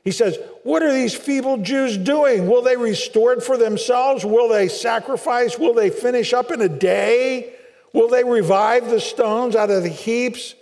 He 0.04 0.12
says, 0.12 0.38
What 0.64 0.84
are 0.84 0.94
these 0.94 1.14
feeble 1.14 1.58
Jews 1.58 1.98
doing? 1.98 2.48
Will 2.48 2.62
they 2.62 2.76
restore 2.76 3.34
it 3.34 3.44
for 3.44 3.58
themselves? 3.58 4.26
Will 4.26 4.50
they 4.50 4.68
sacrifice? 4.68 5.58
Will 5.58 5.74
they 5.74 5.90
finish 5.90 6.34
up 6.34 6.52
in 6.52 6.62
a 6.62 6.70
day? 6.70 7.54
Will 7.94 8.10
they 8.10 8.24
revive 8.24 8.90
the 8.90 9.00
stones 9.00 9.56
out 9.56 9.70
of 9.70 9.84
the 9.84 9.90
heaps? 9.90 10.56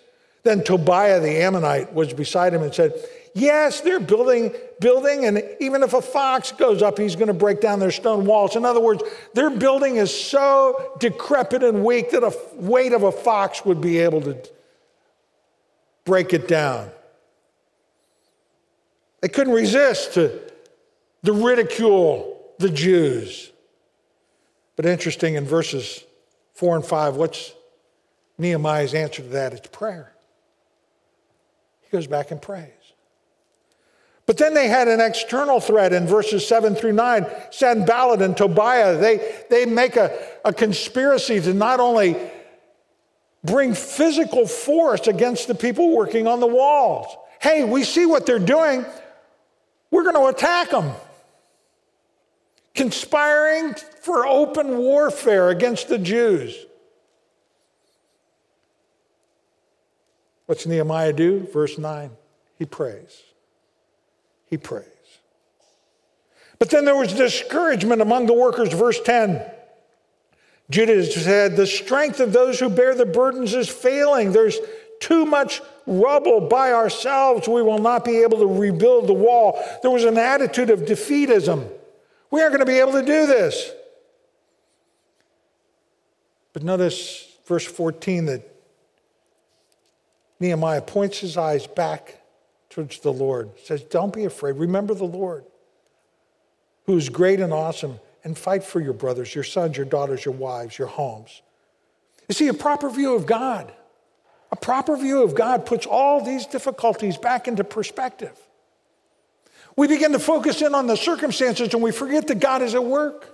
Then 0.44 0.64
Tobiah 0.64 1.20
the 1.20 1.42
Ammonite 1.42 1.94
was 1.94 2.14
beside 2.14 2.54
him 2.54 2.64
and 2.64 2.74
said, 2.74 2.94
Yes, 3.34 3.80
they're 3.82 4.00
building, 4.00 4.54
building, 4.82 5.26
and 5.26 5.42
even 5.60 5.84
if 5.84 5.94
a 5.94 6.02
fox 6.02 6.52
goes 6.52 6.82
up, 6.82 6.98
he's 6.98 7.16
going 7.16 7.28
to 7.28 7.34
break 7.34 7.62
down 7.62 7.80
their 7.80 7.92
stone 7.92 8.26
walls. 8.26 8.56
In 8.56 8.66
other 8.66 8.82
words, 8.82 9.04
their 9.34 9.50
building 9.50 9.96
is 9.96 10.14
so 10.14 10.96
decrepit 11.00 11.64
and 11.64 11.86
weak 11.86 12.12
that 12.12 12.24
a 12.24 12.38
weight 12.56 12.92
of 12.92 13.04
a 13.04 13.12
fox 13.12 13.64
would 13.66 13.80
be 13.80 14.00
able 14.00 14.22
to 14.22 14.38
break 16.04 16.34
it 16.34 16.48
down. 16.48 16.90
They 19.22 19.30
couldn't 19.30 19.54
resist 19.54 20.16
the 20.16 20.42
ridicule 21.24 22.32
the 22.58 22.70
Jews. 22.70 23.52
But 24.76 24.86
interesting 24.86 25.36
in 25.36 25.46
verses 25.46 26.04
four 26.54 26.76
and 26.76 26.86
five, 26.86 27.16
what's 27.16 27.54
Nehemiah's 28.38 28.94
answer 28.94 29.22
to 29.22 29.30
that? 29.30 29.54
It's 29.54 29.68
prayer. 29.68 30.14
He 31.82 31.90
goes 31.90 32.08
back 32.08 32.32
and 32.32 32.42
prays. 32.42 32.70
But 34.26 34.38
then 34.38 34.54
they 34.54 34.68
had 34.68 34.88
an 34.88 35.02
external 35.02 35.60
threat 35.60 35.94
in 35.94 36.08
verses 36.08 36.48
7 36.48 36.76
through 36.76 36.94
9. 36.94 37.26
Sanballat 37.50 38.22
and 38.22 38.38
Tobiah, 38.38 38.98
they, 38.98 39.44
they 39.50 39.66
make 39.66 39.96
a, 39.96 40.18
a 40.46 40.54
conspiracy 40.54 41.42
to 41.42 41.54
not 41.54 41.80
only 41.80 42.16
bring 43.44 43.74
physical 43.74 44.48
force 44.48 45.08
against 45.08 45.48
the 45.48 45.56
people 45.56 45.96
working 45.96 46.28
on 46.28 46.40
the 46.40 46.48
walls. 46.48 47.08
Hey, 47.42 47.64
we 47.64 47.84
see 47.84 48.06
what 48.06 48.26
they're 48.26 48.40
doing. 48.40 48.86
We're 49.90 50.04
going 50.04 50.16
to 50.16 50.28
attack 50.28 50.70
them. 50.70 50.92
Conspiring 52.76 53.74
for 54.02 54.26
open 54.26 54.78
warfare 54.78 55.50
against 55.50 55.90
the 55.90 55.98
Jews. 55.98 56.56
What's 60.46 60.66
Nehemiah 60.66 61.14
do? 61.14 61.48
Verse 61.52 61.78
9. 61.78 62.12
He 62.58 62.66
prays 62.66 63.22
he 64.52 64.58
prays. 64.58 64.86
But 66.60 66.70
then 66.70 66.86
there 66.86 66.96
was 66.96 67.12
discouragement 67.14 68.04
among 68.04 68.28
the 68.28 68.34
workers, 68.34 68.72
verse 68.72 69.02
10. 69.02 69.44
Judah 70.70 71.04
said, 71.04 71.56
The 71.56 71.66
strength 71.66 72.20
of 72.20 72.34
those 72.34 72.60
who 72.60 72.70
bear 72.70 72.94
the 72.94 73.06
burdens 73.06 73.56
is 73.56 73.68
failing. 73.68 74.32
There's 74.32 74.60
too 75.00 75.26
much 75.26 75.62
rubble 75.88 76.42
by 76.42 76.72
ourselves. 76.72 77.48
We 77.48 77.64
will 77.64 77.80
not 77.80 78.06
be 78.06 78.18
able 78.18 78.38
to 78.40 78.46
rebuild 78.46 79.08
the 79.08 79.14
wall. 79.14 79.60
There 79.82 79.90
was 79.90 80.04
an 80.04 80.20
attitude 80.20 80.70
of 80.70 80.82
defeatism. 80.82 81.68
We 82.30 82.42
aren't 82.42 82.54
going 82.54 82.66
to 82.66 82.72
be 82.72 82.80
able 82.80 82.94
to 82.94 83.02
do 83.02 83.26
this. 83.26 83.72
But 86.54 86.62
notice 86.64 87.28
verse 87.48 87.66
14 87.66 88.26
that 88.26 88.48
Nehemiah 90.40 90.82
points 90.82 91.20
his 91.20 91.38
eyes 91.38 91.66
back 91.66 92.21
towards 92.72 93.00
the 93.00 93.14
Lord. 93.14 93.52
says, 93.64 93.84
Don't 93.84 94.14
be 94.14 94.26
afraid. 94.26 94.54
Remember 94.54 94.96
the 94.96 95.04
Lord, 95.04 95.46
who 96.86 96.98
is 96.98 97.10
great 97.10 97.40
and 97.40 97.54
awesome, 97.54 98.00
and 98.24 98.38
fight 98.38 98.64
for 98.64 98.80
your 98.80 98.94
brothers, 98.94 99.36
your 99.36 99.44
sons, 99.44 99.78
your 99.78 99.86
daughters, 99.86 100.26
your 100.26 100.34
wives, 100.34 100.78
your 100.80 100.88
homes. 100.88 101.42
You 102.28 102.34
see, 102.34 102.48
a 102.48 102.54
proper 102.54 102.90
view 102.90 103.16
of 103.16 103.26
God, 103.26 103.72
a 104.52 104.56
proper 104.56 104.96
view 104.96 105.22
of 105.22 105.36
God 105.36 105.66
puts 105.66 105.86
all 105.86 106.24
these 106.24 106.46
difficulties 106.46 107.18
back 107.18 107.48
into 107.48 107.64
perspective. 107.64 108.38
We 109.76 109.88
begin 109.88 110.12
to 110.12 110.20
focus 110.20 110.62
in 110.62 110.76
on 110.76 110.88
the 110.88 110.98
circumstances 110.98 111.74
and 111.74 111.82
we 111.82 111.92
forget 111.92 112.28
that 112.28 112.40
God 112.40 112.62
is 112.62 112.76
at 112.76 112.84
work. 112.84 113.31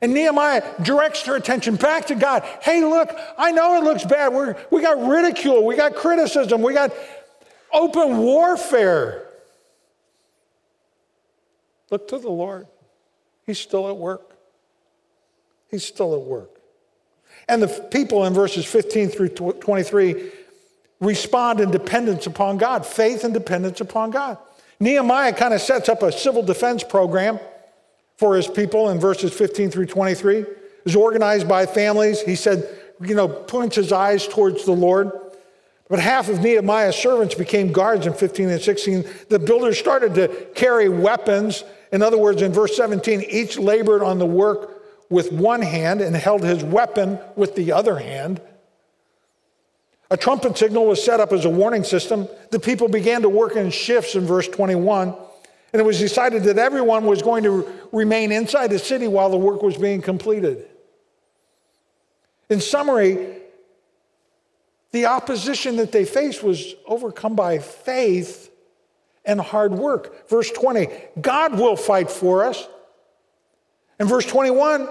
And 0.00 0.14
Nehemiah 0.14 0.62
directs 0.82 1.22
her 1.26 1.36
attention 1.36 1.76
back 1.76 2.06
to 2.06 2.14
God. 2.14 2.44
Hey, 2.62 2.84
look, 2.84 3.10
I 3.36 3.50
know 3.50 3.76
it 3.76 3.84
looks 3.84 4.04
bad. 4.04 4.32
We're, 4.32 4.56
we 4.70 4.80
got 4.80 5.04
ridicule, 5.04 5.64
we 5.64 5.76
got 5.76 5.94
criticism, 5.94 6.62
we 6.62 6.72
got 6.72 6.92
open 7.72 8.18
warfare. 8.18 9.24
Look 11.90 12.08
to 12.08 12.18
the 12.18 12.28
Lord. 12.28 12.66
He's 13.44 13.58
still 13.58 13.88
at 13.88 13.96
work. 13.96 14.36
He's 15.70 15.84
still 15.84 16.14
at 16.14 16.20
work. 16.20 16.50
And 17.48 17.62
the 17.62 17.68
people 17.90 18.24
in 18.24 18.34
verses 18.34 18.64
15 18.64 19.08
through 19.08 19.28
23 19.30 20.30
respond 21.00 21.60
in 21.60 21.70
dependence 21.70 22.26
upon 22.26 22.58
God, 22.58 22.84
faith 22.84 23.24
and 23.24 23.32
dependence 23.32 23.80
upon 23.80 24.10
God. 24.10 24.38
Nehemiah 24.80 25.32
kind 25.32 25.54
of 25.54 25.60
sets 25.60 25.88
up 25.88 26.02
a 26.02 26.12
civil 26.12 26.42
defense 26.42 26.84
program 26.84 27.40
for 28.18 28.34
his 28.34 28.48
people 28.48 28.90
in 28.90 28.98
verses 28.98 29.32
15 29.32 29.70
through 29.70 29.86
23. 29.86 30.38
It 30.38 30.58
was 30.84 30.96
organized 30.96 31.48
by 31.48 31.66
families. 31.66 32.20
He 32.20 32.34
said, 32.34 32.68
you 33.00 33.14
know, 33.14 33.28
points 33.28 33.76
his 33.76 33.92
eyes 33.92 34.26
towards 34.26 34.64
the 34.64 34.72
Lord. 34.72 35.12
But 35.88 36.00
half 36.00 36.28
of 36.28 36.40
Nehemiah's 36.40 36.96
servants 36.96 37.34
became 37.34 37.72
guards 37.72 38.06
in 38.06 38.12
15 38.12 38.50
and 38.50 38.60
16. 38.60 39.04
The 39.28 39.38
builders 39.38 39.78
started 39.78 40.14
to 40.16 40.28
carry 40.54 40.88
weapons. 40.88 41.62
In 41.92 42.02
other 42.02 42.18
words, 42.18 42.42
in 42.42 42.52
verse 42.52 42.76
17, 42.76 43.22
each 43.22 43.56
labored 43.56 44.02
on 44.02 44.18
the 44.18 44.26
work 44.26 44.82
with 45.08 45.32
one 45.32 45.62
hand 45.62 46.00
and 46.00 46.14
held 46.14 46.42
his 46.42 46.64
weapon 46.64 47.18
with 47.36 47.54
the 47.54 47.72
other 47.72 47.98
hand. 47.98 48.42
A 50.10 50.16
trumpet 50.16 50.58
signal 50.58 50.86
was 50.86 51.02
set 51.02 51.20
up 51.20 51.32
as 51.32 51.44
a 51.44 51.50
warning 51.50 51.84
system. 51.84 52.26
The 52.50 52.58
people 52.58 52.88
began 52.88 53.22
to 53.22 53.28
work 53.28 53.54
in 53.56 53.70
shifts 53.70 54.16
in 54.16 54.26
verse 54.26 54.48
21. 54.48 55.14
And 55.72 55.80
it 55.80 55.84
was 55.84 55.98
decided 55.98 56.44
that 56.44 56.58
everyone 56.58 57.04
was 57.04 57.20
going 57.20 57.44
to 57.44 57.70
remain 57.92 58.32
inside 58.32 58.68
the 58.68 58.78
city 58.78 59.06
while 59.06 59.30
the 59.30 59.36
work 59.36 59.62
was 59.62 59.76
being 59.76 60.00
completed. 60.00 60.66
In 62.48 62.60
summary, 62.60 63.36
the 64.92 65.06
opposition 65.06 65.76
that 65.76 65.92
they 65.92 66.04
faced 66.04 66.42
was 66.42 66.74
overcome 66.86 67.34
by 67.34 67.58
faith 67.58 68.50
and 69.24 69.40
hard 69.40 69.72
work. 69.72 70.28
Verse 70.28 70.50
20, 70.50 70.88
God 71.20 71.58
will 71.58 71.76
fight 71.76 72.10
for 72.10 72.44
us. 72.44 72.66
And 73.98 74.08
verse 74.08 74.24
21, 74.24 74.88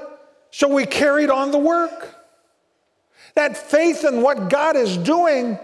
so 0.51 0.67
we 0.67 0.85
carried 0.85 1.31
on 1.31 1.51
the 1.51 1.57
work. 1.57 2.13
That 3.33 3.57
faith 3.57 4.05
in 4.05 4.21
what 4.21 4.49
God 4.49 4.75
is 4.75 4.97
doing 4.97 5.57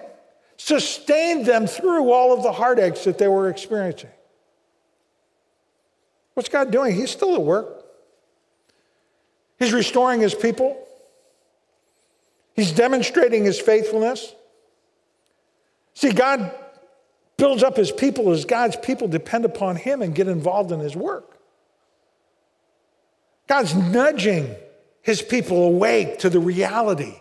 sustained 0.58 1.46
them 1.46 1.68
through 1.68 2.12
all 2.12 2.34
of 2.34 2.42
the 2.42 2.52
heartaches 2.52 3.04
that 3.04 3.18
they 3.18 3.28
were 3.28 3.50
experiencing. 3.50 4.10
What's 6.34 6.50
God 6.50 6.72
doing? 6.72 6.96
He's 6.96 7.12
still 7.12 7.36
at 7.36 7.42
work. 7.42 7.86
He's 9.60 9.74
restoring 9.74 10.20
his 10.20 10.34
people. 10.34 10.78
He's 12.54 12.72
demonstrating 12.72 13.44
his 13.44 13.60
faithfulness. 13.60 14.34
See, 15.94 16.12
God 16.12 16.52
builds 17.38 17.64
up 17.64 17.78
his 17.78 17.92
people 17.92 18.32
as 18.32 18.46
God's 18.46 18.76
people 18.76 19.08
depend 19.08 19.46
upon 19.46 19.76
him 19.76 20.02
and 20.02 20.14
get 20.14 20.28
involved 20.28 20.72
in 20.72 20.80
his 20.80 20.96
work. 20.96 21.38
God's 23.48 23.76
nudging 23.76 24.56
his 25.02 25.22
people 25.22 25.64
awake 25.64 26.20
to 26.20 26.30
the 26.30 26.40
reality 26.40 27.16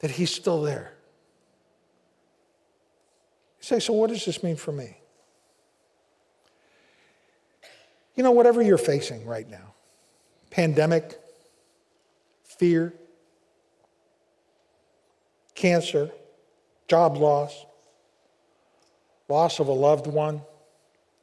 that 0.00 0.10
he's 0.10 0.34
still 0.34 0.62
there. 0.62 0.94
You 3.60 3.64
say, 3.64 3.78
so 3.78 3.92
what 3.92 4.10
does 4.10 4.24
this 4.24 4.42
mean 4.42 4.56
for 4.56 4.72
me? 4.72 5.01
You 8.14 8.22
know, 8.22 8.32
whatever 8.32 8.62
you're 8.62 8.78
facing 8.78 9.26
right 9.26 9.48
now 9.48 9.74
pandemic, 10.50 11.18
fear, 12.44 12.92
cancer, 15.54 16.10
job 16.88 17.16
loss, 17.16 17.64
loss 19.28 19.60
of 19.60 19.68
a 19.68 19.72
loved 19.72 20.06
one, 20.06 20.42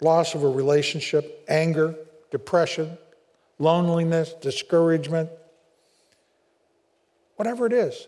loss 0.02 0.34
of 0.34 0.44
a 0.44 0.50
relationship, 0.50 1.46
anger, 1.48 1.96
depression, 2.32 2.98
loneliness, 3.60 4.34
discouragement, 4.42 5.30
whatever 7.36 7.68
it 7.68 7.74
is, 7.74 8.08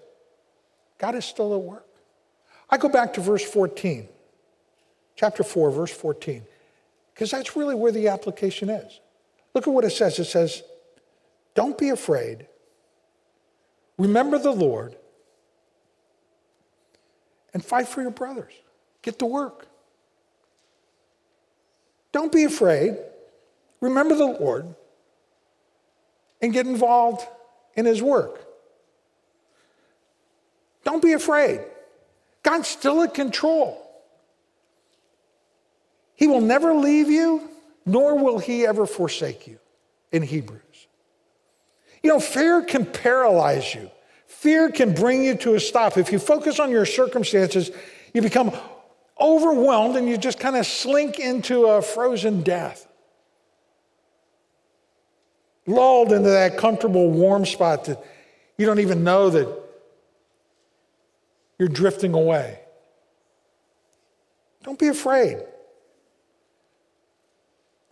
God 0.98 1.16
is 1.16 1.26
still 1.26 1.54
at 1.54 1.62
work. 1.62 1.86
I 2.70 2.78
go 2.78 2.90
back 2.90 3.14
to 3.14 3.22
verse 3.22 3.44
14, 3.44 4.08
chapter 5.16 5.44
4, 5.44 5.72
verse 5.72 5.92
14, 5.92 6.44
because 7.22 7.30
that's 7.30 7.56
really 7.56 7.76
where 7.76 7.92
the 7.92 8.08
application 8.08 8.68
is. 8.68 9.00
Look 9.54 9.68
at 9.68 9.72
what 9.72 9.86
it 9.86 9.92
says. 9.92 10.18
It 10.18 10.26
says, 10.26 10.64
Don't 11.54 11.78
be 11.78 11.90
afraid. 11.90 12.48
Remember 14.00 14.40
the 14.40 14.50
Lord 14.50 14.96
and 17.54 17.64
fight 17.64 17.88
for 17.88 18.02
your 18.02 18.10
brothers. 18.10 18.52
Get 19.04 19.20
to 19.20 19.28
work. 19.28 19.68
Don't 22.12 22.32
be 22.32 22.44
afraid. 22.44 22.98
Remember 23.82 24.16
the 24.16 24.26
Lord 24.26 24.74
and 26.42 26.52
get 26.52 26.66
involved 26.66 27.22
in 27.76 27.86
his 27.86 28.02
work. 28.02 28.48
Don't 30.84 31.04
be 31.04 31.14
afraid. 31.14 31.60
God's 32.42 32.68
still 32.68 33.04
in 33.04 33.12
control. 33.12 33.81
He 36.22 36.28
will 36.28 36.40
never 36.40 36.76
leave 36.76 37.10
you, 37.10 37.50
nor 37.84 38.16
will 38.16 38.38
he 38.38 38.64
ever 38.68 38.86
forsake 38.86 39.48
you 39.48 39.58
in 40.12 40.22
Hebrews. 40.22 40.62
You 42.04 42.12
know, 42.12 42.20
fear 42.20 42.62
can 42.62 42.86
paralyze 42.86 43.74
you. 43.74 43.90
Fear 44.28 44.70
can 44.70 44.94
bring 44.94 45.24
you 45.24 45.34
to 45.38 45.56
a 45.56 45.60
stop. 45.60 45.98
If 45.98 46.12
you 46.12 46.20
focus 46.20 46.60
on 46.60 46.70
your 46.70 46.86
circumstances, 46.86 47.72
you 48.14 48.22
become 48.22 48.52
overwhelmed 49.20 49.96
and 49.96 50.08
you 50.08 50.16
just 50.16 50.40
kind 50.40 50.56
of 50.56 50.68
slink 50.68 51.18
into 51.18 51.66
a 51.66 51.82
frozen 51.82 52.44
death. 52.44 52.88
Lulled 55.66 56.12
into 56.12 56.30
that 56.30 56.56
comfortable, 56.56 57.10
warm 57.10 57.48
spot 57.48 57.86
that 57.86 58.06
you 58.60 58.68
don't 58.68 58.80
even 58.80 59.04
know 59.04 59.32
that 59.32 59.48
you're 61.58 61.68
drifting 61.68 62.14
away. 62.14 62.60
Don't 64.62 64.78
be 64.78 64.90
afraid. 64.90 65.40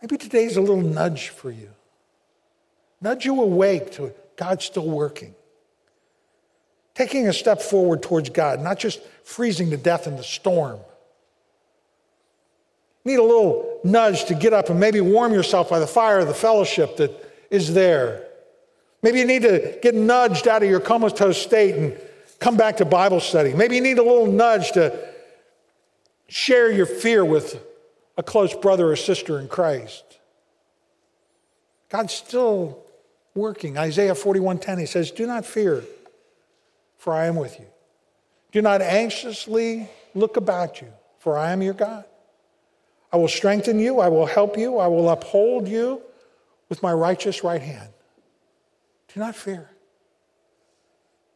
Maybe 0.00 0.16
today's 0.16 0.56
a 0.56 0.60
little 0.60 0.80
nudge 0.80 1.28
for 1.28 1.50
you. 1.50 1.70
Nudge 3.00 3.24
you 3.24 3.40
awake 3.40 3.92
to 3.92 4.12
God's 4.36 4.64
still 4.64 4.88
working. 4.88 5.34
Taking 6.94 7.28
a 7.28 7.32
step 7.32 7.60
forward 7.62 8.02
towards 8.02 8.30
God, 8.30 8.60
not 8.60 8.78
just 8.78 9.00
freezing 9.22 9.70
to 9.70 9.76
death 9.76 10.06
in 10.06 10.16
the 10.16 10.22
storm. 10.22 10.80
Need 13.04 13.18
a 13.18 13.22
little 13.22 13.80
nudge 13.84 14.26
to 14.26 14.34
get 14.34 14.52
up 14.52 14.68
and 14.68 14.78
maybe 14.78 15.00
warm 15.00 15.32
yourself 15.32 15.70
by 15.70 15.78
the 15.78 15.86
fire 15.86 16.18
of 16.18 16.26
the 16.26 16.34
fellowship 16.34 16.96
that 16.98 17.10
is 17.50 17.72
there. 17.72 18.26
Maybe 19.02 19.18
you 19.18 19.26
need 19.26 19.42
to 19.42 19.78
get 19.82 19.94
nudged 19.94 20.46
out 20.46 20.62
of 20.62 20.68
your 20.68 20.80
comatose 20.80 21.40
state 21.40 21.74
and 21.74 21.98
come 22.38 22.56
back 22.56 22.78
to 22.78 22.84
Bible 22.84 23.20
study. 23.20 23.54
Maybe 23.54 23.76
you 23.76 23.80
need 23.80 23.98
a 23.98 24.02
little 24.02 24.26
nudge 24.26 24.72
to 24.72 24.98
share 26.28 26.70
your 26.70 26.86
fear 26.86 27.24
with 27.24 27.58
a 28.20 28.22
close 28.22 28.52
brother 28.52 28.90
or 28.90 28.96
sister 28.96 29.40
in 29.40 29.48
Christ. 29.48 30.04
God's 31.88 32.12
still 32.12 32.84
working. 33.34 33.78
Isaiah 33.78 34.14
41:10 34.14 34.78
he 34.78 34.84
says, 34.84 35.10
"Do 35.10 35.26
not 35.26 35.46
fear, 35.46 35.84
for 36.98 37.14
I 37.14 37.24
am 37.24 37.36
with 37.36 37.58
you. 37.58 37.64
Do 38.52 38.60
not 38.60 38.82
anxiously 38.82 39.88
look 40.14 40.36
about 40.36 40.82
you, 40.82 40.92
for 41.18 41.38
I 41.38 41.50
am 41.52 41.62
your 41.62 41.72
God. 41.72 42.04
I 43.10 43.16
will 43.16 43.26
strengthen 43.26 43.78
you, 43.78 44.00
I 44.00 44.08
will 44.08 44.26
help 44.26 44.58
you, 44.58 44.76
I 44.76 44.88
will 44.88 45.08
uphold 45.08 45.66
you 45.66 46.02
with 46.68 46.82
my 46.82 46.92
righteous 46.92 47.42
right 47.42 47.62
hand. 47.62 47.88
Do 49.14 49.18
not 49.18 49.34
fear. 49.34 49.70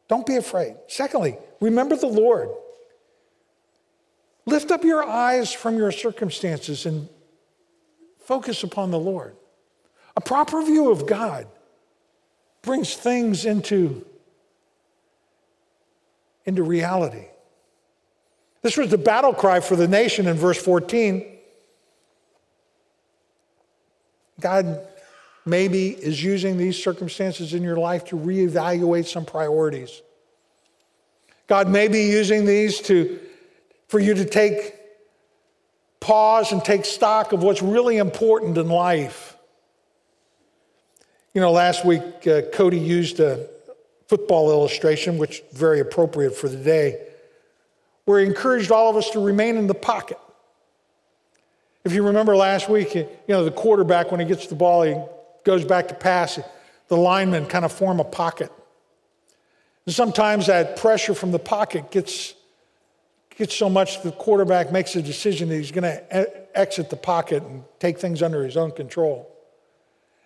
Don't 0.06 0.26
be 0.26 0.36
afraid. 0.36 0.76
Secondly, 0.86 1.38
remember 1.60 1.96
the 1.96 2.08
Lord. 2.08 2.50
Lift 4.46 4.70
up 4.70 4.84
your 4.84 5.04
eyes 5.04 5.52
from 5.52 5.76
your 5.76 5.90
circumstances 5.90 6.86
and 6.86 7.08
focus 8.20 8.62
upon 8.62 8.90
the 8.90 8.98
Lord. 8.98 9.36
A 10.16 10.20
proper 10.20 10.62
view 10.62 10.90
of 10.90 11.06
God 11.06 11.46
brings 12.62 12.94
things 12.94 13.44
into, 13.44 14.04
into 16.44 16.62
reality. 16.62 17.26
This 18.62 18.76
was 18.76 18.90
the 18.90 18.98
battle 18.98 19.34
cry 19.34 19.60
for 19.60 19.76
the 19.76 19.88
nation 19.88 20.26
in 20.26 20.36
verse 20.36 20.60
14. 20.60 21.26
God 24.40 24.86
maybe 25.46 25.88
is 25.88 26.22
using 26.22 26.56
these 26.56 26.82
circumstances 26.82 27.54
in 27.54 27.62
your 27.62 27.76
life 27.76 28.06
to 28.06 28.16
reevaluate 28.16 29.06
some 29.06 29.24
priorities. 29.24 30.02
God 31.46 31.68
may 31.68 31.88
be 31.88 32.04
using 32.04 32.46
these 32.46 32.80
to, 32.80 33.20
for 33.88 33.98
you 33.98 34.14
to 34.14 34.24
take 34.24 34.74
pause 36.00 36.52
and 36.52 36.64
take 36.64 36.84
stock 36.84 37.32
of 37.32 37.42
what's 37.42 37.62
really 37.62 37.96
important 37.96 38.58
in 38.58 38.68
life. 38.68 39.36
You 41.32 41.40
know, 41.40 41.50
last 41.50 41.84
week 41.84 42.02
uh, 42.26 42.42
Cody 42.52 42.78
used 42.78 43.20
a 43.20 43.48
football 44.06 44.50
illustration, 44.50 45.18
which 45.18 45.42
very 45.52 45.80
appropriate 45.80 46.36
for 46.36 46.48
the 46.48 46.56
day, 46.56 47.06
where 48.04 48.20
he 48.20 48.26
encouraged 48.26 48.70
all 48.70 48.90
of 48.90 48.96
us 48.96 49.10
to 49.10 49.20
remain 49.20 49.56
in 49.56 49.66
the 49.66 49.74
pocket. 49.74 50.18
If 51.84 51.92
you 51.92 52.06
remember 52.06 52.36
last 52.36 52.68
week, 52.68 52.94
you 52.94 53.08
know, 53.28 53.44
the 53.44 53.50
quarterback, 53.50 54.10
when 54.10 54.20
he 54.20 54.26
gets 54.26 54.46
the 54.46 54.54
ball, 54.54 54.82
he 54.82 54.96
goes 55.44 55.64
back 55.64 55.88
to 55.88 55.94
pass. 55.94 56.38
The 56.88 56.96
linemen 56.96 57.46
kind 57.46 57.64
of 57.64 57.72
form 57.72 58.00
a 58.00 58.04
pocket. 58.04 58.50
And 59.86 59.94
sometimes 59.94 60.46
that 60.46 60.76
pressure 60.76 61.14
from 61.14 61.32
the 61.32 61.38
pocket 61.38 61.90
gets, 61.90 62.34
gets 63.36 63.54
so 63.54 63.68
much 63.68 64.02
the 64.02 64.12
quarterback 64.12 64.70
makes 64.70 64.94
a 64.96 65.02
decision 65.02 65.48
that 65.48 65.56
he's 65.56 65.72
going 65.72 65.82
to 65.82 66.58
exit 66.58 66.90
the 66.90 66.96
pocket 66.96 67.42
and 67.42 67.64
take 67.78 67.98
things 67.98 68.22
under 68.22 68.44
his 68.44 68.56
own 68.56 68.70
control. 68.70 69.30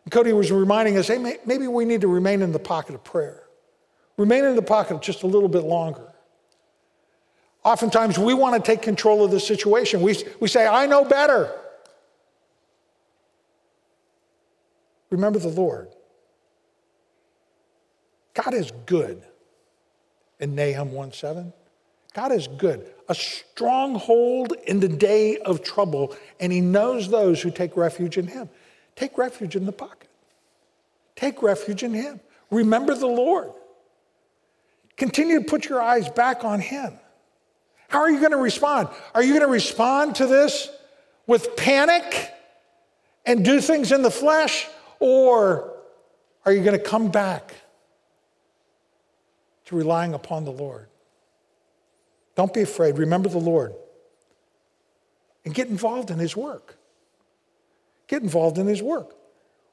And 0.04 0.12
Cody 0.12 0.32
was 0.32 0.50
reminding 0.50 0.96
us 0.98 1.08
hey, 1.08 1.38
maybe 1.44 1.68
we 1.68 1.84
need 1.84 2.02
to 2.02 2.08
remain 2.08 2.42
in 2.42 2.52
the 2.52 2.58
pocket 2.58 2.94
of 2.94 3.04
prayer. 3.04 3.44
Remain 4.16 4.44
in 4.44 4.56
the 4.56 4.62
pocket 4.62 5.00
just 5.00 5.22
a 5.22 5.26
little 5.26 5.48
bit 5.48 5.64
longer. 5.64 6.12
Oftentimes, 7.64 8.18
we 8.18 8.34
want 8.34 8.54
to 8.54 8.60
take 8.60 8.82
control 8.82 9.24
of 9.24 9.30
the 9.30 9.40
situation. 9.40 10.00
We, 10.00 10.16
we 10.40 10.48
say, 10.48 10.66
I 10.66 10.86
know 10.86 11.04
better. 11.04 11.52
Remember 15.10 15.38
the 15.38 15.48
Lord. 15.48 15.88
God 18.34 18.54
is 18.54 18.70
good 18.86 19.22
in 20.38 20.54
Nahum 20.54 20.92
1 20.92 21.12
7. 21.12 21.52
God 22.14 22.32
is 22.32 22.48
good, 22.48 22.90
a 23.08 23.14
stronghold 23.14 24.52
in 24.66 24.80
the 24.80 24.88
day 24.88 25.38
of 25.38 25.62
trouble, 25.62 26.14
and 26.40 26.52
He 26.52 26.60
knows 26.60 27.08
those 27.08 27.40
who 27.40 27.50
take 27.50 27.76
refuge 27.76 28.18
in 28.18 28.26
Him. 28.26 28.48
Take 28.96 29.16
refuge 29.16 29.56
in 29.56 29.64
the 29.64 29.72
pocket, 29.72 30.08
take 31.16 31.42
refuge 31.42 31.82
in 31.82 31.94
Him. 31.94 32.20
Remember 32.50 32.94
the 32.94 33.06
Lord. 33.06 33.52
Continue 34.96 35.40
to 35.40 35.44
put 35.44 35.68
your 35.68 35.80
eyes 35.80 36.08
back 36.08 36.44
on 36.44 36.60
Him. 36.60 36.98
How 37.88 38.00
are 38.00 38.10
you 38.10 38.18
going 38.18 38.32
to 38.32 38.38
respond? 38.38 38.88
Are 39.14 39.22
you 39.22 39.30
going 39.30 39.46
to 39.46 39.52
respond 39.52 40.16
to 40.16 40.26
this 40.26 40.68
with 41.26 41.56
panic 41.56 42.32
and 43.24 43.44
do 43.44 43.60
things 43.60 43.92
in 43.92 44.02
the 44.02 44.10
flesh? 44.10 44.66
Or 45.00 45.72
are 46.44 46.52
you 46.52 46.62
going 46.62 46.76
to 46.76 46.84
come 46.84 47.10
back 47.10 47.54
to 49.66 49.76
relying 49.76 50.14
upon 50.14 50.44
the 50.44 50.52
Lord? 50.52 50.88
Don't 52.38 52.54
be 52.54 52.62
afraid. 52.62 52.98
Remember 52.98 53.28
the 53.28 53.38
Lord 53.38 53.74
and 55.44 55.52
get 55.52 55.66
involved 55.66 56.12
in 56.12 56.20
His 56.20 56.36
work. 56.36 56.76
Get 58.06 58.22
involved 58.22 58.58
in 58.58 58.68
His 58.68 58.80
work. 58.80 59.12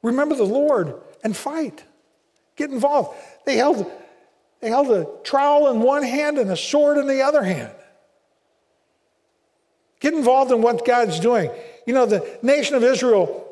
Remember 0.02 0.34
the 0.34 0.46
Lord 0.46 1.00
and 1.24 1.38
fight. 1.38 1.84
Get 2.56 2.72
involved. 2.72 3.16
They 3.46 3.58
held, 3.58 3.86
they 4.62 4.70
held 4.70 4.90
a 4.90 5.08
trowel 5.24 5.70
in 5.70 5.82
one 5.82 6.02
hand 6.02 6.40
and 6.40 6.50
a 6.50 6.58
sword 6.58 6.98
in 6.98 7.06
the 7.06 7.22
other 7.22 7.44
hand. 7.44 7.72
Get 10.00 10.16
involved 10.16 10.52
in 10.52 10.64
what 10.64 10.84
God's 10.84 11.20
doing. 11.20 11.52
You 11.86 11.94
know, 11.94 12.08
the 12.08 12.40
nation 12.42 12.76
of 12.76 12.84
Israel 12.84 13.48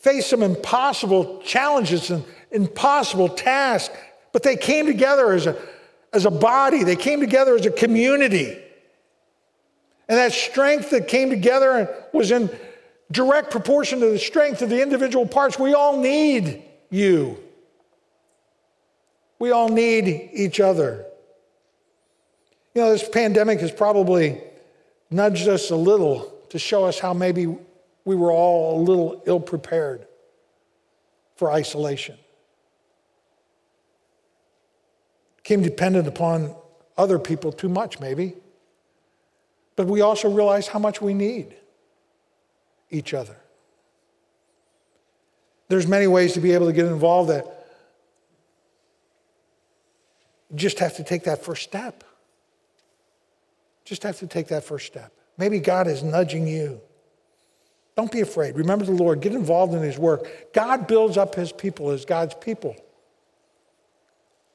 faced 0.00 0.28
some 0.28 0.42
impossible 0.42 1.40
challenges 1.40 2.10
and 2.10 2.22
impossible 2.50 3.30
tasks, 3.30 3.96
but 4.32 4.42
they 4.42 4.56
came 4.56 4.84
together 4.84 5.32
as 5.32 5.46
a, 5.46 5.56
as 6.12 6.24
a 6.24 6.30
body, 6.30 6.84
they 6.84 6.96
came 6.96 7.20
together 7.20 7.54
as 7.54 7.66
a 7.66 7.70
community. 7.70 8.58
And 10.08 10.16
that 10.18 10.32
strength 10.32 10.90
that 10.90 11.08
came 11.08 11.30
together 11.30 11.94
was 12.12 12.30
in 12.30 12.50
direct 13.10 13.50
proportion 13.50 14.00
to 14.00 14.10
the 14.10 14.18
strength 14.18 14.62
of 14.62 14.70
the 14.70 14.82
individual 14.82 15.26
parts. 15.26 15.58
We 15.58 15.74
all 15.74 16.00
need 16.00 16.62
you. 16.90 17.38
We 19.38 19.50
all 19.50 19.68
need 19.68 20.30
each 20.32 20.60
other. 20.60 21.04
You 22.74 22.82
know, 22.82 22.92
this 22.92 23.08
pandemic 23.08 23.60
has 23.60 23.70
probably 23.70 24.42
nudged 25.10 25.48
us 25.48 25.70
a 25.70 25.76
little 25.76 26.32
to 26.50 26.58
show 26.58 26.84
us 26.84 26.98
how 26.98 27.12
maybe 27.12 27.46
we 28.04 28.16
were 28.16 28.32
all 28.32 28.80
a 28.80 28.82
little 28.82 29.22
ill 29.26 29.40
prepared 29.40 30.06
for 31.36 31.50
isolation. 31.50 32.16
Became 35.48 35.62
dependent 35.62 36.06
upon 36.06 36.54
other 36.98 37.18
people 37.18 37.52
too 37.52 37.70
much, 37.70 38.00
maybe. 38.00 38.34
But 39.76 39.86
we 39.86 40.02
also 40.02 40.28
realize 40.28 40.68
how 40.68 40.78
much 40.78 41.00
we 41.00 41.14
need 41.14 41.54
each 42.90 43.14
other. 43.14 43.34
There's 45.68 45.86
many 45.86 46.06
ways 46.06 46.34
to 46.34 46.40
be 46.40 46.52
able 46.52 46.66
to 46.66 46.74
get 46.74 46.84
involved 46.84 47.30
that 47.30 47.46
you 50.50 50.58
just 50.58 50.80
have 50.80 50.96
to 50.96 51.02
take 51.02 51.24
that 51.24 51.42
first 51.42 51.62
step. 51.62 52.04
Just 53.86 54.02
have 54.02 54.18
to 54.18 54.26
take 54.26 54.48
that 54.48 54.64
first 54.64 54.86
step. 54.86 55.14
Maybe 55.38 55.60
God 55.60 55.86
is 55.86 56.02
nudging 56.02 56.46
you. 56.46 56.78
Don't 57.96 58.12
be 58.12 58.20
afraid. 58.20 58.54
Remember 58.56 58.84
the 58.84 58.92
Lord. 58.92 59.22
Get 59.22 59.32
involved 59.32 59.72
in 59.72 59.80
His 59.80 59.96
work. 59.96 60.52
God 60.52 60.86
builds 60.86 61.16
up 61.16 61.34
His 61.34 61.52
people 61.52 61.88
as 61.88 62.04
God's 62.04 62.34
people. 62.34 62.76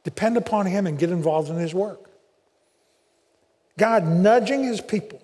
Depend 0.04 0.38
upon 0.38 0.66
Him 0.66 0.86
and 0.88 1.00
get 1.00 1.10
involved 1.10 1.50
in 1.50 1.58
His 1.58 1.74
work. 1.74 2.10
God 3.78 4.06
nudging 4.06 4.64
His 4.64 4.82
people 4.82 5.22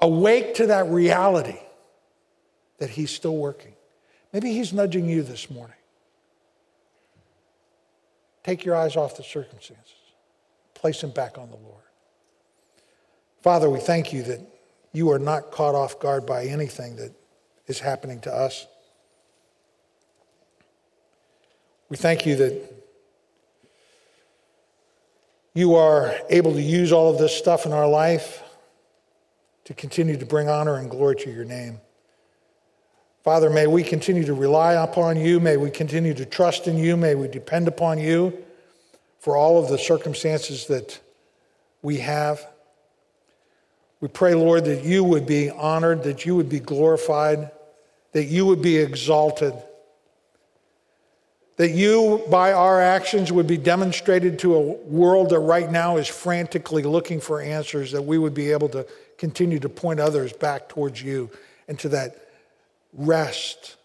awake 0.00 0.54
to 0.54 0.66
that 0.66 0.86
reality 0.86 1.58
that 2.78 2.90
He's 2.90 3.10
still 3.10 3.36
working. 3.36 3.74
Maybe 4.32 4.52
He's 4.52 4.72
nudging 4.72 5.08
you 5.08 5.22
this 5.22 5.50
morning. 5.50 5.76
Take 8.44 8.64
your 8.64 8.74
eyes 8.74 8.96
off 8.96 9.16
the 9.16 9.22
circumstances, 9.22 9.94
place 10.74 11.00
them 11.00 11.10
back 11.10 11.36
on 11.36 11.50
the 11.50 11.56
Lord. 11.56 11.76
Father, 13.42 13.68
we 13.68 13.80
thank 13.80 14.12
you 14.12 14.22
that 14.24 14.40
you 14.92 15.10
are 15.10 15.18
not 15.18 15.50
caught 15.50 15.74
off 15.74 15.98
guard 15.98 16.26
by 16.26 16.44
anything 16.46 16.96
that 16.96 17.12
is 17.66 17.80
happening 17.80 18.20
to 18.20 18.34
us. 18.34 18.66
We 21.88 21.96
thank 21.96 22.24
you 22.24 22.36
that 22.36 22.79
you 25.54 25.74
are 25.74 26.14
able 26.28 26.52
to 26.52 26.62
use 26.62 26.92
all 26.92 27.12
of 27.12 27.18
this 27.18 27.36
stuff 27.36 27.66
in 27.66 27.72
our 27.72 27.88
life 27.88 28.42
to 29.64 29.74
continue 29.74 30.16
to 30.16 30.26
bring 30.26 30.48
honor 30.48 30.76
and 30.76 30.90
glory 30.90 31.16
to 31.16 31.30
your 31.30 31.44
name. 31.44 31.80
Father, 33.22 33.50
may 33.50 33.66
we 33.66 33.82
continue 33.82 34.24
to 34.24 34.34
rely 34.34 34.74
upon 34.74 35.18
you. 35.18 35.40
May 35.40 35.56
we 35.56 35.70
continue 35.70 36.14
to 36.14 36.24
trust 36.24 36.66
in 36.66 36.78
you. 36.78 36.96
May 36.96 37.14
we 37.14 37.28
depend 37.28 37.68
upon 37.68 37.98
you 37.98 38.36
for 39.18 39.36
all 39.36 39.62
of 39.62 39.68
the 39.68 39.76
circumstances 39.76 40.66
that 40.68 40.98
we 41.82 41.98
have. 41.98 42.46
We 44.00 44.08
pray, 44.08 44.34
Lord, 44.34 44.64
that 44.64 44.84
you 44.84 45.04
would 45.04 45.26
be 45.26 45.50
honored, 45.50 46.04
that 46.04 46.24
you 46.24 46.34
would 46.36 46.48
be 46.48 46.60
glorified, 46.60 47.50
that 48.12 48.24
you 48.24 48.46
would 48.46 48.62
be 48.62 48.78
exalted, 48.78 49.52
that 51.60 51.72
you, 51.72 52.24
by 52.30 52.54
our 52.54 52.80
actions, 52.80 53.30
would 53.30 53.46
be 53.46 53.58
demonstrated 53.58 54.38
to 54.38 54.54
a 54.54 54.60
world 54.60 55.28
that 55.28 55.40
right 55.40 55.70
now 55.70 55.98
is 55.98 56.08
frantically 56.08 56.82
looking 56.82 57.20
for 57.20 57.38
answers, 57.42 57.92
that 57.92 58.00
we 58.00 58.16
would 58.16 58.32
be 58.32 58.50
able 58.50 58.70
to 58.70 58.86
continue 59.18 59.58
to 59.58 59.68
point 59.68 60.00
others 60.00 60.32
back 60.32 60.70
towards 60.70 61.02
you 61.02 61.28
and 61.68 61.78
to 61.78 61.90
that 61.90 62.30
rest 62.94 63.76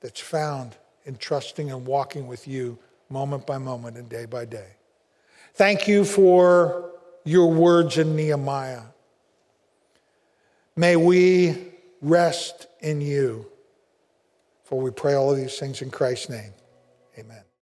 that's 0.00 0.20
found 0.20 0.76
in 1.04 1.16
trusting 1.16 1.68
and 1.72 1.84
walking 1.84 2.28
with 2.28 2.46
you 2.46 2.78
moment 3.10 3.44
by 3.44 3.58
moment 3.58 3.96
and 3.96 4.08
day 4.08 4.24
by 4.24 4.44
day. 4.44 4.68
Thank 5.54 5.88
you 5.88 6.04
for 6.04 6.92
your 7.24 7.50
words 7.50 7.98
in 7.98 8.14
Nehemiah. 8.14 8.82
May 10.76 10.94
we 10.94 11.72
rest 12.00 12.68
in 12.78 13.00
you. 13.00 13.46
For 14.62 14.80
we 14.80 14.92
pray 14.92 15.14
all 15.14 15.32
of 15.32 15.36
these 15.36 15.58
things 15.58 15.82
in 15.82 15.90
Christ's 15.90 16.28
name. 16.28 16.52
Amen. 17.18 17.47